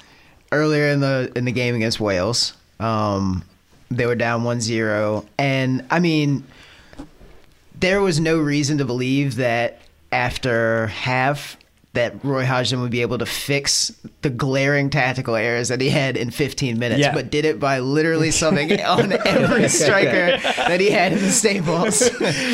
earlier 0.52 0.86
in 0.88 1.00
the 1.00 1.30
in 1.36 1.44
the 1.44 1.52
game 1.52 1.74
against 1.74 2.00
Wales, 2.00 2.54
um, 2.78 3.44
they 3.90 4.06
were 4.06 4.14
down 4.14 4.44
1-0 4.44 5.26
and 5.36 5.84
I 5.90 5.98
mean 5.98 6.44
there 7.78 8.00
was 8.00 8.20
no 8.20 8.38
reason 8.38 8.78
to 8.78 8.84
believe 8.84 9.36
that 9.36 9.80
after 10.12 10.86
half 10.88 11.56
that 11.92 12.24
Roy 12.24 12.44
Hodgson 12.44 12.80
would 12.82 12.92
be 12.92 13.02
able 13.02 13.18
to 13.18 13.26
fix 13.26 13.90
the 14.22 14.30
glaring 14.30 14.90
tactical 14.90 15.34
errors 15.34 15.68
that 15.68 15.80
he 15.80 15.88
had 15.90 16.16
in 16.16 16.30
15 16.30 16.78
minutes, 16.78 17.00
Yeah. 17.00 17.12
but 17.12 17.30
did 17.32 17.44
it 17.44 17.58
by 17.58 17.80
literally 17.80 18.28
subbing 18.30 18.70
on 18.86 19.12
every 19.26 19.68
striker 19.68 20.36
that 20.38 20.78
he 20.80 20.90
had 20.90 21.12
in 21.12 21.18
the 21.18 21.30
Staples. 21.32 22.06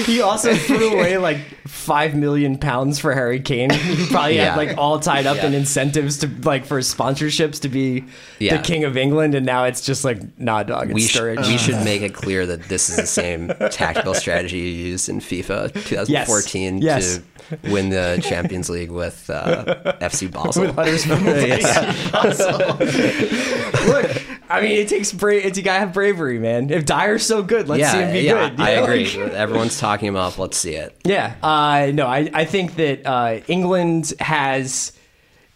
He 0.07 0.22
also 0.22 0.55
threw 0.55 0.94
away 0.94 1.18
like 1.18 1.37
five 1.66 2.14
million 2.14 2.57
pounds 2.57 2.99
for 2.99 3.12
Harry 3.12 3.40
Kane. 3.40 3.68
He 3.68 4.07
probably 4.07 4.37
Yeah. 4.37 4.55
had 4.55 4.57
like 4.57 4.79
all 4.79 4.99
tied 5.01 5.27
up 5.27 5.44
in 5.44 5.53
incentives 5.53 6.16
to 6.20 6.31
like 6.44 6.64
for 6.64 6.79
sponsorships 6.79 7.61
to 7.61 7.68
be 7.68 8.05
Yeah. 8.38 8.57
the 8.57 8.62
king 8.62 8.85
of 8.85 8.96
England, 8.96 9.35
and 9.35 9.44
now 9.44 9.64
it's 9.64 9.83
just 9.83 10.03
like 10.03 10.18
nah, 10.38 10.62
dog. 10.62 10.90
We, 10.92 11.03
sh- 11.07 11.20
we 11.20 11.59
should 11.59 11.85
make 11.85 12.01
it 12.01 12.14
clear 12.14 12.46
that 12.46 12.62
this 12.70 12.88
is 12.88 12.96
the 12.96 13.07
same 13.07 13.49
tactical 13.70 14.14
strategy 14.14 14.59
you 14.61 14.64
used 14.92 15.11
in 15.11 15.20
FIFA 15.20 15.75
2014 15.85 16.79
Yes. 16.81 17.18
to 17.51 17.59
win 17.70 17.90
the 17.90 18.18
Champions 18.27 18.70
League 18.70 18.90
with 18.90 19.26
uh, 19.31 19.95
FC 20.01 20.31
Basel. 20.33 20.62
with 20.67 20.75
Huddersfield. 20.75 21.23
Look, 23.87 24.23
I 24.49 24.61
mean, 24.61 24.73
it 24.73 24.89
takes 24.89 25.12
brave. 25.12 25.45
It's 25.45 25.59
you 25.59 25.65
gotta 25.65 25.81
have 25.81 25.93
bravery, 25.93 26.39
man. 26.39 26.71
If 26.71 26.87
Dier's 26.87 27.25
so 27.25 27.43
good, 27.43 27.69
let's 27.69 27.91
see 27.91 27.99
him 27.99 28.12
be 28.12 28.21
yeah, 28.21 28.51
good. 28.51 28.61
I 28.61 28.75
know, 28.77 28.85
agree. 28.85 29.05
like- 29.17 29.33
Everyone's 29.33 29.79
talking 29.79 30.09
him 30.09 30.17
up. 30.17 30.39
Let's 30.39 30.57
see 30.57 30.75
it. 30.75 30.97
Yeah, 31.05 31.35
uh, 31.43 31.91
no, 31.93 32.07
I, 32.07 32.31
I 32.33 32.45
think 32.45 32.77
that 32.77 33.07
uh, 33.07 33.41
England 33.49 34.12
has 34.21 34.93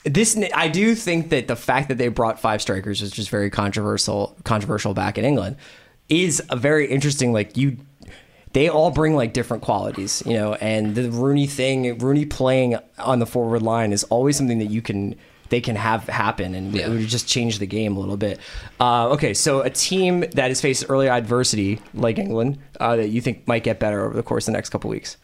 this. 0.05 0.39
I 0.55 0.69
do 0.69 0.95
think 0.95 1.31
that 1.31 1.49
the 1.49 1.57
fact 1.57 1.89
that 1.89 1.99
they 1.99 2.09
brought 2.09 2.41
five 2.41 2.63
strikers 2.63 3.03
is 3.03 3.11
just 3.11 3.31
very 3.31 3.51
controversial. 3.51 4.37
Controversial 4.45 4.95
back 4.95 5.19
in 5.19 5.25
England 5.25 5.57
is 6.09 6.43
a 6.51 6.57
very 6.57 6.87
interesting. 6.89 7.33
Like 7.33 7.57
you, 7.57 7.77
they 8.53 8.69
all 8.69 8.91
bring 8.91 9.15
like 9.15 9.33
different 9.33 9.63
qualities, 9.63 10.23
you 10.27 10.35
know. 10.35 10.55
And 10.55 10.95
the 10.95 11.11
Rooney 11.11 11.47
thing, 11.47 11.99
Rooney 11.99 12.25
playing 12.27 12.77
on 12.99 13.19
the 13.19 13.27
forward 13.27 13.63
line 13.63 13.93
is 13.93 14.05
always 14.05 14.37
something 14.37 14.59
that 14.59 14.71
you 14.71 14.83
can 14.83 15.15
they 15.51 15.61
can 15.61 15.75
have 15.75 16.05
happen, 16.09 16.55
and 16.55 16.73
Yeah. 16.73 16.87
it 16.87 16.91
would 16.91 17.09
just 17.09 17.27
change 17.27 17.59
the 17.59 17.67
game 17.67 17.97
a 17.97 18.01
little 18.01 18.17
bit. 18.17 18.39
Uh, 18.79 19.09
okay, 19.09 19.35
so 19.35 19.63
a 19.63 19.71
team 19.71 20.21
that 20.21 20.47
has 20.49 20.61
faced 20.61 20.85
early 20.89 21.09
adversity 21.09 21.81
like 21.93 22.19
England 22.19 22.59
uh, 22.79 22.95
that 22.95 23.09
you 23.09 23.21
think 23.21 23.49
might 23.49 23.65
get 23.65 23.81
better 23.81 24.05
over 24.05 24.15
the 24.15 24.23
course 24.23 24.47
of 24.47 24.53
the 24.53 24.57
next 24.59 24.71
couple 24.71 24.89
weeks. 24.91 25.17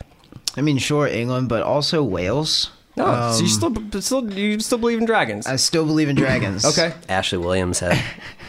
I 0.57 0.63
mean, 0.63 0.79
sure, 0.79 1.07
England, 1.07 1.49
but 1.49 1.63
also 1.63 2.03
Wales. 2.03 2.71
No, 2.97 3.33
so 3.33 3.45
you 3.45 3.45
Um, 3.45 3.91
still 3.91 4.01
still 4.03 4.33
you 4.33 4.59
still 4.61 4.79
believe 4.79 4.99
in 4.99 5.05
dragons? 5.05 5.47
I 5.47 5.57
still 5.57 5.85
believe 5.85 6.09
in 6.09 6.17
dragons. 6.17 6.65
okay. 6.79 6.95
Ashley 7.09 7.39
Williams 7.39 7.81
had 7.81 8.03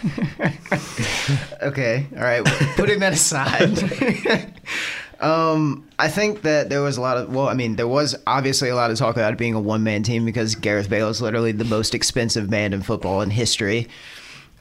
Okay. 1.61 2.07
All 2.15 2.23
right. 2.23 2.45
Putting 2.75 2.99
that 2.99 3.13
aside. 3.13 4.53
um, 5.19 5.87
I 5.99 6.07
think 6.07 6.43
that 6.43 6.69
there 6.69 6.81
was 6.81 6.97
a 6.97 7.01
lot 7.01 7.17
of, 7.17 7.33
well, 7.33 7.49
I 7.49 7.53
mean, 7.53 7.75
there 7.75 7.87
was 7.87 8.15
obviously 8.25 8.69
a 8.69 8.75
lot 8.75 8.91
of 8.91 8.97
talk 8.97 9.15
about 9.15 9.33
it 9.33 9.37
being 9.39 9.53
a 9.53 9.59
one 9.59 9.83
man 9.83 10.03
team 10.03 10.25
because 10.25 10.55
Gareth 10.55 10.89
Bale 10.89 11.09
is 11.09 11.21
literally 11.21 11.51
the 11.51 11.65
most 11.65 11.93
expensive 11.95 12.49
man 12.49 12.73
in 12.73 12.81
football 12.83 13.21
in 13.21 13.29
history. 13.31 13.87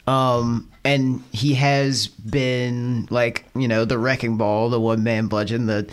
Um, 0.06 0.70
and 0.84 1.22
he 1.32 1.54
has 1.54 2.06
been 2.06 3.08
like, 3.10 3.44
you 3.56 3.66
know, 3.66 3.84
the 3.84 3.98
wrecking 3.98 4.36
ball, 4.36 4.70
the 4.70 4.80
one 4.80 5.02
man 5.02 5.26
bludgeon, 5.26 5.66
the, 5.66 5.90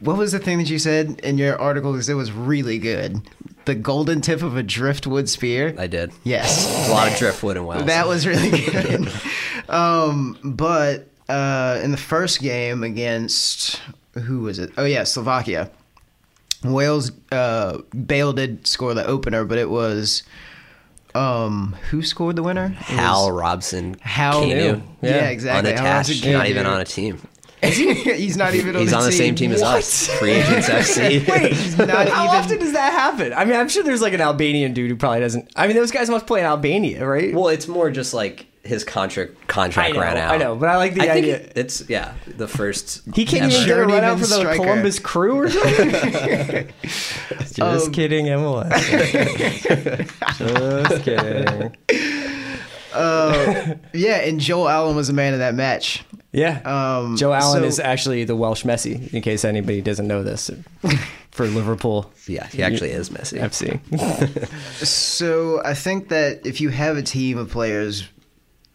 what 0.00 0.16
was 0.16 0.32
the 0.32 0.38
thing 0.38 0.58
that 0.58 0.70
you 0.70 0.78
said 0.78 1.18
in 1.24 1.38
your 1.38 1.60
article? 1.60 1.92
Because 1.92 2.08
it 2.08 2.14
was 2.14 2.30
really 2.30 2.78
good. 2.78 3.20
The 3.64 3.74
golden 3.74 4.20
tip 4.20 4.42
of 4.42 4.56
a 4.56 4.62
driftwood 4.62 5.28
spear. 5.28 5.74
I 5.78 5.86
did. 5.86 6.12
Yes. 6.24 6.88
A 6.88 6.92
lot 6.92 7.10
of 7.10 7.16
driftwood 7.18 7.56
in 7.56 7.64
Wales. 7.66 7.86
That 7.86 8.06
was 8.06 8.26
really 8.26 8.50
good. 8.70 9.12
um, 9.68 10.38
but 10.44 11.08
uh, 11.28 11.80
in 11.82 11.90
the 11.90 11.96
first 11.96 12.40
game 12.40 12.82
against 12.84 13.80
who 14.14 14.40
was 14.40 14.58
it? 14.58 14.70
Oh 14.76 14.84
yeah, 14.84 15.04
Slovakia. 15.04 15.70
Wales. 16.64 17.12
Uh, 17.30 17.78
Bale 18.06 18.32
did 18.32 18.66
score 18.66 18.94
the 18.94 19.06
opener, 19.06 19.44
but 19.44 19.58
it 19.58 19.70
was 19.70 20.22
um, 21.14 21.76
who 21.90 22.02
scored 22.02 22.36
the 22.36 22.42
winner? 22.42 22.66
It 22.66 22.74
Hal 22.76 23.26
was 23.32 23.40
Robson. 23.40 23.96
Hal. 24.00 24.42
Kanu. 24.44 24.82
Yeah, 25.02 25.10
Yeah. 25.10 25.28
exactly. 25.28 25.72
Hal 25.72 25.80
Unattached, 25.80 26.08
Robson 26.10 26.32
not 26.32 26.46
Kanu. 26.46 26.50
even 26.50 26.66
on 26.66 26.80
a 26.80 26.84
team. 26.84 27.18
He's 27.62 28.36
not 28.36 28.54
even. 28.54 28.74
He's 28.74 28.92
on 28.92 28.98
on 28.98 29.04
the 29.04 29.10
the 29.10 29.16
same 29.16 29.36
team 29.36 29.52
as 29.52 29.60
What? 29.60 29.78
us. 29.78 30.08
Free 30.18 30.32
agents 30.32 30.68
FC. 30.68 31.28
Wait, 31.28 31.78
not 31.86 32.08
how 32.08 32.24
even- 32.24 32.36
often 32.36 32.58
does 32.58 32.72
that 32.72 32.92
happen? 32.92 33.32
I 33.32 33.44
mean, 33.44 33.54
I'm 33.54 33.68
sure 33.68 33.84
there's 33.84 34.02
like 34.02 34.14
an 34.14 34.20
Albanian 34.20 34.72
dude 34.74 34.90
who 34.90 34.96
probably 34.96 35.20
doesn't. 35.20 35.48
I 35.54 35.68
mean, 35.68 35.76
those 35.76 35.92
guys 35.92 36.10
must 36.10 36.26
play 36.26 36.40
in 36.40 36.46
Albania, 36.46 37.06
right? 37.06 37.32
Well, 37.32 37.48
it's 37.48 37.68
more 37.68 37.88
just 37.90 38.14
like 38.14 38.46
his 38.64 38.84
contract 38.84 39.48
contract 39.48 39.94
know, 39.94 40.00
ran 40.00 40.16
out. 40.16 40.32
I 40.34 40.36
know, 40.36 40.54
but 40.54 40.68
I 40.68 40.76
like 40.76 40.94
the 40.94 41.08
I 41.08 41.14
idea. 41.14 41.36
it- 41.36 41.52
it's 41.56 41.88
yeah 41.88 42.14
the 42.26 42.46
first. 42.46 43.02
he 43.14 43.24
can't 43.26 43.44
ever. 43.44 43.52
even 43.54 43.66
get 43.66 43.78
a 43.78 43.84
run 43.86 44.04
out 44.04 44.18
for 44.20 44.26
the 44.26 44.34
striker. 44.36 44.62
Columbus 44.62 44.98
Crew 44.98 45.36
or 45.40 45.50
something. 45.50 46.72
Just 46.82 47.60
Um, 47.60 47.92
kidding, 47.92 48.26
MLS. 48.26 48.70
Just 50.38 51.02
kidding. 51.04 51.76
Uh, 52.92 53.74
yeah, 53.94 54.16
and 54.18 54.38
Joe 54.38 54.68
Allen 54.68 54.94
was 54.96 55.06
the 55.08 55.14
man 55.14 55.32
of 55.32 55.38
that 55.38 55.54
match. 55.54 56.04
Yeah. 56.32 56.60
Um, 56.64 57.16
Joe 57.16 57.32
Allen 57.32 57.62
so- 57.62 57.66
is 57.66 57.80
actually 57.80 58.24
the 58.24 58.36
Welsh 58.36 58.64
Messi, 58.64 59.12
in 59.14 59.22
case 59.22 59.44
anybody 59.44 59.80
doesn't 59.80 60.06
know 60.06 60.22
this, 60.22 60.50
for 61.30 61.46
Liverpool 61.46 62.10
Yeah, 62.26 62.46
he 62.48 62.62
actually 62.62 62.90
is 62.90 63.08
Messi. 63.10 63.40
FC. 63.40 63.80
So 64.86 65.62
I 65.64 65.74
think 65.74 66.08
that 66.10 66.46
if 66.46 66.60
you 66.60 66.68
have 66.68 66.96
a 66.98 67.02
team 67.02 67.38
of 67.38 67.50
players 67.50 68.06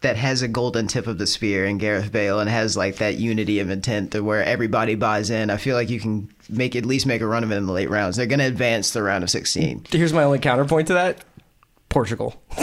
that 0.00 0.16
has 0.16 0.42
a 0.42 0.48
golden 0.48 0.86
tip 0.86 1.06
of 1.06 1.18
the 1.18 1.26
spear 1.26 1.66
in 1.66 1.78
Gareth 1.78 2.12
Bale 2.12 2.38
and 2.38 2.48
has 2.48 2.76
like 2.76 2.96
that 2.96 3.16
unity 3.16 3.58
of 3.58 3.68
intent 3.70 4.12
to 4.12 4.20
where 4.22 4.44
everybody 4.44 4.94
buys 4.94 5.28
in, 5.30 5.50
I 5.50 5.56
feel 5.56 5.74
like 5.74 5.90
you 5.90 5.98
can 5.98 6.30
make 6.48 6.76
at 6.76 6.86
least 6.86 7.04
make 7.06 7.20
a 7.20 7.26
run 7.26 7.42
of 7.42 7.50
it 7.50 7.56
in 7.56 7.66
the 7.66 7.72
late 7.72 7.90
rounds. 7.90 8.16
They're 8.16 8.26
going 8.26 8.38
to 8.38 8.44
advance 8.46 8.92
the 8.92 9.02
round 9.02 9.24
of 9.24 9.30
16. 9.30 9.86
Here's 9.90 10.12
my 10.12 10.22
only 10.22 10.38
counterpoint 10.38 10.86
to 10.88 10.94
that 10.94 11.24
Portugal. 11.88 12.40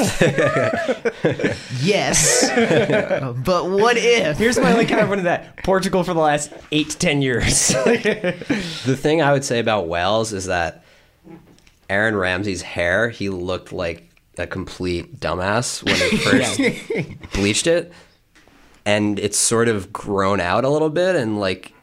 Yes, 1.81 2.49
but 3.45 3.69
what 3.69 3.97
if? 3.97 4.37
Here's 4.37 4.57
my 4.57 4.71
only 4.71 4.85
counterpoint 4.85 5.19
to 5.19 5.23
that 5.23 5.63
Portugal 5.63 6.03
for 6.03 6.13
the 6.13 6.19
last 6.19 6.51
eight 6.71 6.89
to 6.91 6.97
ten 6.97 7.21
years. 7.21 7.69
The 7.75 8.97
thing 8.99 9.21
I 9.21 9.31
would 9.31 9.43
say 9.43 9.59
about 9.59 9.87
Wales 9.87 10.33
is 10.33 10.45
that 10.45 10.83
Aaron 11.89 12.15
Ramsey's 12.15 12.61
hair, 12.61 13.09
he 13.09 13.29
looked 13.29 13.71
like 13.71 14.09
a 14.37 14.47
complete 14.47 15.19
dumbass 15.19 15.83
when 15.83 15.95
he 16.09 16.17
first 16.17 17.33
bleached 17.33 17.67
it. 17.67 17.91
And 18.85 19.17
it's 19.19 19.37
sort 19.37 19.67
of 19.67 19.91
grown 19.91 20.39
out 20.39 20.63
a 20.63 20.69
little 20.69 20.89
bit. 20.91 21.15
And 21.15 21.39
like, 21.39 21.73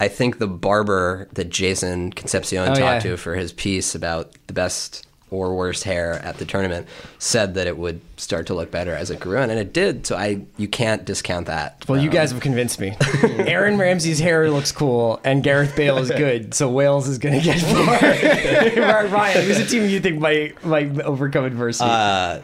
I 0.00 0.08
think 0.08 0.38
the 0.38 0.46
barber 0.46 1.28
that 1.32 1.50
Jason 1.50 2.12
Concepcion 2.12 2.62
Oh, 2.62 2.66
talked 2.68 2.78
yeah. 2.78 2.98
to 3.00 3.16
for 3.16 3.34
his 3.34 3.52
piece 3.52 3.94
about 3.94 4.32
the 4.46 4.52
best 4.54 5.06
or 5.30 5.56
worst 5.56 5.82
hair 5.84 6.14
at 6.24 6.36
the 6.38 6.44
tournament 6.44 6.86
said 7.18 7.54
that 7.54 7.66
it 7.66 7.76
would 7.76 8.00
start 8.16 8.46
to 8.46 8.54
look 8.54 8.70
better 8.70 8.92
as 8.92 9.10
it 9.10 9.18
grew 9.18 9.38
in. 9.38 9.50
And 9.50 9.58
it 9.58 9.72
did. 9.72 10.06
So 10.06 10.16
I, 10.16 10.42
you 10.56 10.68
can't 10.68 11.04
discount 11.04 11.46
that. 11.46 11.84
Well, 11.88 12.00
you 12.00 12.08
Um, 12.08 12.14
guys 12.14 12.30
have 12.30 12.40
convinced 12.40 12.78
me. 12.78 12.96
Aaron 13.22 13.76
Ramsey's 13.76 14.20
hair 14.20 14.48
looks 14.50 14.70
cool, 14.70 15.20
and 15.24 15.42
Gareth 15.42 15.74
Bale 15.74 15.98
is 15.98 16.10
good, 16.10 16.54
so 16.54 16.70
Wales 16.70 17.08
is 17.08 17.18
going 17.18 17.38
to 17.40 17.44
get 17.44 17.60
far. 17.60 19.06
Ryan, 19.08 19.44
who's 19.46 19.58
a 19.58 19.66
team 19.66 19.88
you 19.88 20.00
think 20.00 20.20
might 20.20 20.64
might 20.64 21.00
overcome 21.00 21.44
adversity? 21.44 21.90
Uh, 21.90 22.40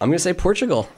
I'm 0.00 0.08
going 0.08 0.16
to 0.16 0.22
say 0.22 0.32
Portugal, 0.32 0.88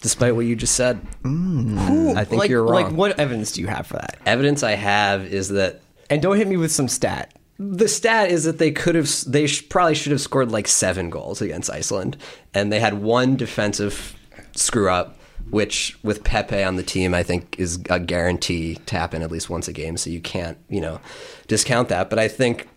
despite 0.00 0.34
what 0.34 0.44
you 0.46 0.56
just 0.56 0.74
said. 0.74 1.00
I 1.24 2.24
think 2.24 2.40
like, 2.40 2.50
you're 2.50 2.62
wrong. 2.64 2.72
Like, 2.84 2.92
what 2.92 3.18
evidence 3.18 3.52
do 3.52 3.60
you 3.60 3.68
have 3.68 3.86
for 3.86 3.94
that? 3.94 4.16
Evidence 4.26 4.62
I 4.62 4.72
have 4.72 5.24
is 5.24 5.48
that 5.50 5.80
And 6.10 6.20
don't 6.20 6.36
hit 6.36 6.46
me 6.48 6.56
with 6.56 6.72
some 6.72 6.88
stat. 6.88 7.32
The 7.58 7.88
stat 7.88 8.30
is 8.30 8.44
that 8.44 8.58
they 8.58 8.72
could 8.72 8.94
have, 8.94 9.08
they 9.26 9.46
sh- 9.46 9.68
probably 9.68 9.94
should 9.94 10.12
have 10.12 10.20
scored 10.20 10.50
like 10.50 10.66
seven 10.66 11.10
goals 11.10 11.40
against 11.40 11.70
Iceland, 11.70 12.16
and 12.52 12.72
they 12.72 12.80
had 12.80 12.94
one 12.94 13.36
defensive 13.36 14.16
screw 14.56 14.90
up, 14.90 15.16
which 15.50 15.98
with 16.02 16.24
Pepe 16.24 16.62
on 16.62 16.76
the 16.76 16.82
team, 16.82 17.14
I 17.14 17.22
think 17.22 17.56
is 17.58 17.78
a 17.90 18.00
guarantee 18.00 18.76
to 18.86 18.96
happen 18.96 19.22
at 19.22 19.30
least 19.30 19.50
once 19.50 19.68
a 19.68 19.72
game. 19.72 19.96
So 19.96 20.10
you 20.10 20.20
can't, 20.20 20.58
you 20.68 20.80
know, 20.80 21.00
discount 21.46 21.88
that. 21.90 22.10
But 22.10 22.18
I 22.18 22.28
think 22.28 22.68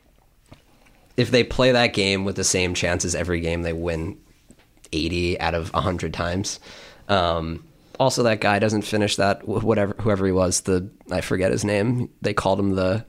if 1.16 1.32
they 1.32 1.44
play 1.44 1.72
that 1.72 1.94
game 1.94 2.26
with 2.26 2.36
the 2.36 2.44
same 2.44 2.74
chances 2.74 3.16
every 3.16 3.40
game, 3.40 3.64
they 3.64 3.74
win 3.74 4.18
80 4.92 5.40
out 5.40 5.56
of 5.56 5.74
100 5.74 6.14
times. 6.14 6.60
Um, 7.10 7.64
also, 8.00 8.22
that 8.24 8.42
guy 8.42 8.60
doesn't 8.60 8.84
finish 8.84 9.16
that. 9.16 9.48
Whatever, 9.48 9.96
whoever 10.00 10.26
he 10.26 10.32
was, 10.32 10.62
the 10.62 10.88
I 11.12 11.22
forget 11.22 11.52
his 11.52 11.66
name. 11.66 12.10
They 12.22 12.34
called 12.34 12.60
him 12.60 12.76
the 12.76 13.06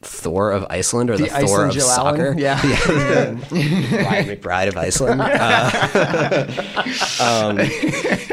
Thor 0.00 0.52
of 0.52 0.64
Iceland 0.70 1.10
or 1.10 1.16
the, 1.16 1.24
The 1.24 1.30
Thor 1.46 1.66
of 1.66 1.72
Joe 1.74 1.88
Allen? 1.88 2.16
soccer. 2.16 2.34
Yeah. 2.38 2.60
Ryan 2.62 3.36
McBride 4.28 4.68
of 4.68 4.76
Iceland. 4.76 5.20
Uh, 7.20 7.24
um, 7.50 7.58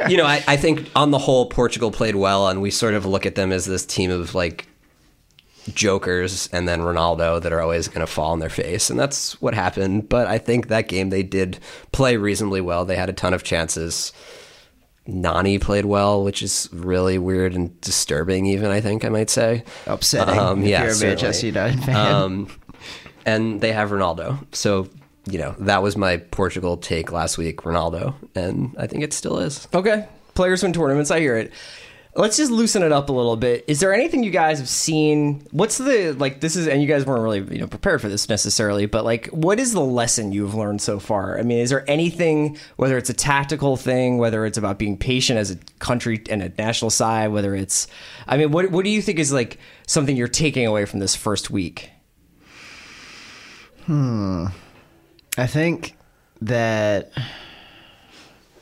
you 0.10 0.17
know, 0.17 0.25
I, 0.25 0.43
I 0.47 0.58
think 0.58 0.89
on 0.95 1.12
the 1.12 1.17
whole, 1.17 1.47
Portugal 1.47 1.91
played 1.91 2.15
well, 2.15 2.47
and 2.47 2.62
we 2.62 2.71
sort 2.71 2.93
of 2.93 3.06
look 3.06 3.25
at 3.25 3.36
them 3.36 3.51
as 3.51 3.65
this 3.65 3.86
team 3.86 4.12
of 4.12 4.36
like 4.36 4.67
jokers 5.73 6.47
and 6.54 6.67
then 6.67 6.82
Ronaldo 6.82 7.41
that 7.41 7.51
are 7.51 7.62
always 7.62 7.88
going 7.88 8.06
to 8.06 8.12
fall 8.12 8.32
on 8.32 8.39
their 8.39 8.49
face. 8.49 8.89
And 8.89 8.99
that's 8.99 9.41
what 9.41 9.54
happened. 9.56 10.08
But 10.10 10.28
I 10.28 10.38
think 10.38 10.67
that 10.67 10.88
game 10.88 11.10
they 11.10 11.23
did 11.23 11.60
play 11.91 12.17
reasonably 12.17 12.62
well. 12.62 12.86
They 12.86 12.95
had 12.95 13.10
a 13.10 13.13
ton 13.13 13.34
of 13.34 13.43
chances. 13.43 14.13
Nani 15.08 15.60
played 15.60 15.86
well, 15.86 16.24
which 16.24 16.41
is 16.41 16.68
really 16.72 17.18
weird 17.18 17.54
and 17.54 17.80
disturbing, 17.82 18.46
even, 18.48 18.72
I 18.72 18.82
think 18.82 19.06
I 19.06 19.10
might 19.10 19.30
say. 19.30 19.63
Upsetting 19.86 20.38
Um, 20.38 20.63
if 20.63 20.70
yeah, 20.70 20.84
you're 20.84 20.94
a. 20.94 21.00
Manchester 21.00 21.46
United 21.46 21.84
fan. 21.84 21.96
Um, 21.96 22.60
and 23.26 23.62
they 23.62 23.72
have 23.72 23.91
Ronaldo. 23.91 24.46
So, 24.52 24.89
you 25.30 25.38
know, 25.38 25.56
that 25.60 25.84
was 25.84 25.96
my 25.96 26.18
Portugal 26.18 26.78
take 26.78 27.12
last 27.12 27.38
week, 27.38 27.58
Ronaldo. 27.62 28.15
And 28.36 28.76
I 28.78 28.88
think 28.88 29.04
it 29.04 29.13
still 29.13 29.39
is. 29.39 29.68
Okay. 29.74 30.08
Players 30.34 30.63
win 30.63 30.74
tournaments. 30.74 31.12
I 31.12 31.20
hear 31.20 31.38
it. 31.38 31.52
Let's 32.17 32.38
just 32.38 32.49
loosen 32.49 32.82
it 32.82 32.93
up 32.93 33.10
a 33.10 33.12
little 33.12 33.36
bit. 33.36 33.65
Is 33.67 33.82
there 33.82 33.93
anything 33.93 34.23
you 34.23 34.32
guys 34.32 34.58
have 34.60 34.69
seen? 34.69 35.45
What's 35.51 35.78
the 35.78 36.15
like? 36.17 36.39
This 36.39 36.56
is, 36.56 36.65
and 36.65 36.82
you 36.82 36.88
guys 36.88 37.06
weren't 37.06 37.21
really 37.21 37.39
you 37.54 37.60
know 37.60 37.67
prepared 37.67 37.99
for 37.99 38.08
this 38.08 38.30
necessarily, 38.30 38.86
but 38.86 39.04
like, 39.04 39.28
what 39.28 39.60
is 39.60 39.73
the 39.73 39.82
lesson 39.82 40.32
you've 40.32 40.56
learned 40.56 40.82
so 40.82 40.97
far? 40.97 41.38
I 41.38 41.41
mean, 41.41 41.58
is 41.58 41.71
there 41.71 41.84
anything, 41.89 42.58
whether 42.78 42.97
it's 42.97 43.10
a 43.10 43.13
tactical 43.13 43.75
thing, 43.75 44.17
whether 44.17 44.45
it's 44.45 44.58
about 44.58 44.80
being 44.80 44.97
patient 44.97 45.39
as 45.39 45.51
a 45.51 45.58
country 45.80 46.23
and 46.30 46.41
a 46.41 46.49
national 46.58 46.89
side, 46.89 47.34
whether 47.34 47.54
it's, 47.54 47.88
I 48.28 48.38
mean, 48.38 48.51
what 48.51 48.71
what 48.71 48.86
do 48.86 48.91
you 48.91 49.01
think 49.01 49.19
is 49.19 49.34
like 49.34 49.60
something 49.86 50.15
you're 50.15 50.30
taking 50.30 50.65
away 50.65 50.86
from 50.86 51.01
this 51.01 51.17
first 51.17 51.51
week? 51.51 51.89
Hmm, 53.88 54.45
I 55.38 55.47
think 55.47 55.95
that 56.41 57.12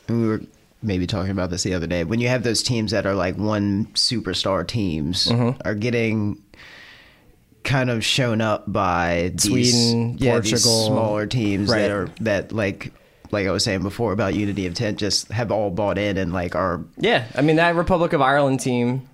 we 0.09 0.27
were 0.27 0.41
maybe 0.84 1.08
talking 1.08 1.32
about 1.32 1.50
this 1.50 1.63
the 1.63 1.74
other 1.74 1.88
day. 1.88 2.04
When 2.04 2.19
you 2.19 2.28
have 2.28 2.43
those 2.43 2.62
teams 2.63 2.91
that 2.91 3.06
are 3.06 3.15
like 3.15 3.36
one 3.38 3.86
superstar 3.93 4.67
teams 4.67 5.28
Mm-hmm. 5.28 5.62
are 5.67 5.76
getting 5.76 6.41
kind 7.63 7.89
of 7.89 8.04
shown 8.04 8.41
up 8.41 8.72
by 8.72 9.32
these, 9.36 9.43
Sweden, 9.74 10.17
yeah, 10.19 10.39
these 10.39 10.52
Portugal. 10.52 10.86
smaller 10.88 11.26
teams 11.26 11.69
Right. 11.69 11.80
that 11.84 11.91
are 11.91 12.10
that 12.22 12.52
like 12.52 12.91
like 13.32 13.48
I 13.48 13.52
was 13.52 13.63
saying 13.63 13.82
before 13.82 14.12
about 14.12 14.36
unity 14.36 14.65
of 14.67 14.72
intent 14.72 15.00
just 15.00 15.30
have 15.32 15.52
all 15.52 15.72
bought 15.72 15.98
in 15.98 16.17
and 16.17 16.34
like 16.34 16.56
are 16.56 16.84
Yeah, 16.98 17.26
I 17.36 17.41
mean 17.41 17.56
that 17.56 17.76
Republic 17.76 18.13
of 18.13 18.22
Ireland 18.22 18.60
team 18.60 19.08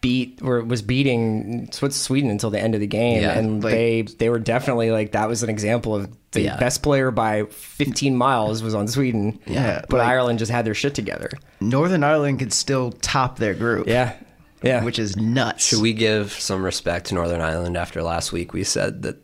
beat 0.00 0.40
or 0.42 0.62
was 0.62 0.82
beating 0.82 1.68
Sweden 1.72 2.30
until 2.30 2.50
the 2.50 2.60
end 2.60 2.74
of 2.74 2.80
the 2.80 2.86
game, 2.86 3.22
Yeah, 3.22 3.38
and 3.38 3.62
like- 3.62 3.72
they 3.72 4.02
they 4.02 4.28
were 4.30 4.38
definitely 4.38 4.90
like 4.90 5.12
that 5.12 5.28
was 5.28 5.42
an 5.42 5.50
example 5.50 5.94
of 5.94 6.08
the 6.32 6.42
Yeah. 6.42 6.56
best 6.58 6.82
player 6.82 7.10
by 7.10 7.44
15 7.50 8.16
miles 8.16 8.62
was 8.62 8.74
on 8.74 8.86
Sweden. 8.88 9.38
Yeah, 9.46 9.82
but 9.88 9.98
like- 9.98 10.08
Ireland 10.08 10.38
just 10.38 10.52
had 10.52 10.64
their 10.64 10.74
shit 10.74 10.94
together. 10.94 11.30
Northern 11.60 12.04
Ireland 12.04 12.38
could 12.38 12.52
still 12.52 12.92
top 12.92 13.38
their 13.38 13.54
group. 13.54 13.86
Yeah, 13.88 14.12
yeah. 14.62 14.84
which 14.84 14.98
is 14.98 15.16
nuts. 15.16 15.64
Should 15.66 15.80
we 15.80 15.92
give 15.94 16.32
some 16.32 16.62
respect 16.62 17.06
to 17.06 17.14
Northern 17.14 17.40
Ireland 17.40 17.76
after 17.76 18.02
last 18.02 18.32
week? 18.32 18.52
We 18.52 18.64
said 18.64 19.02
that 19.02 19.16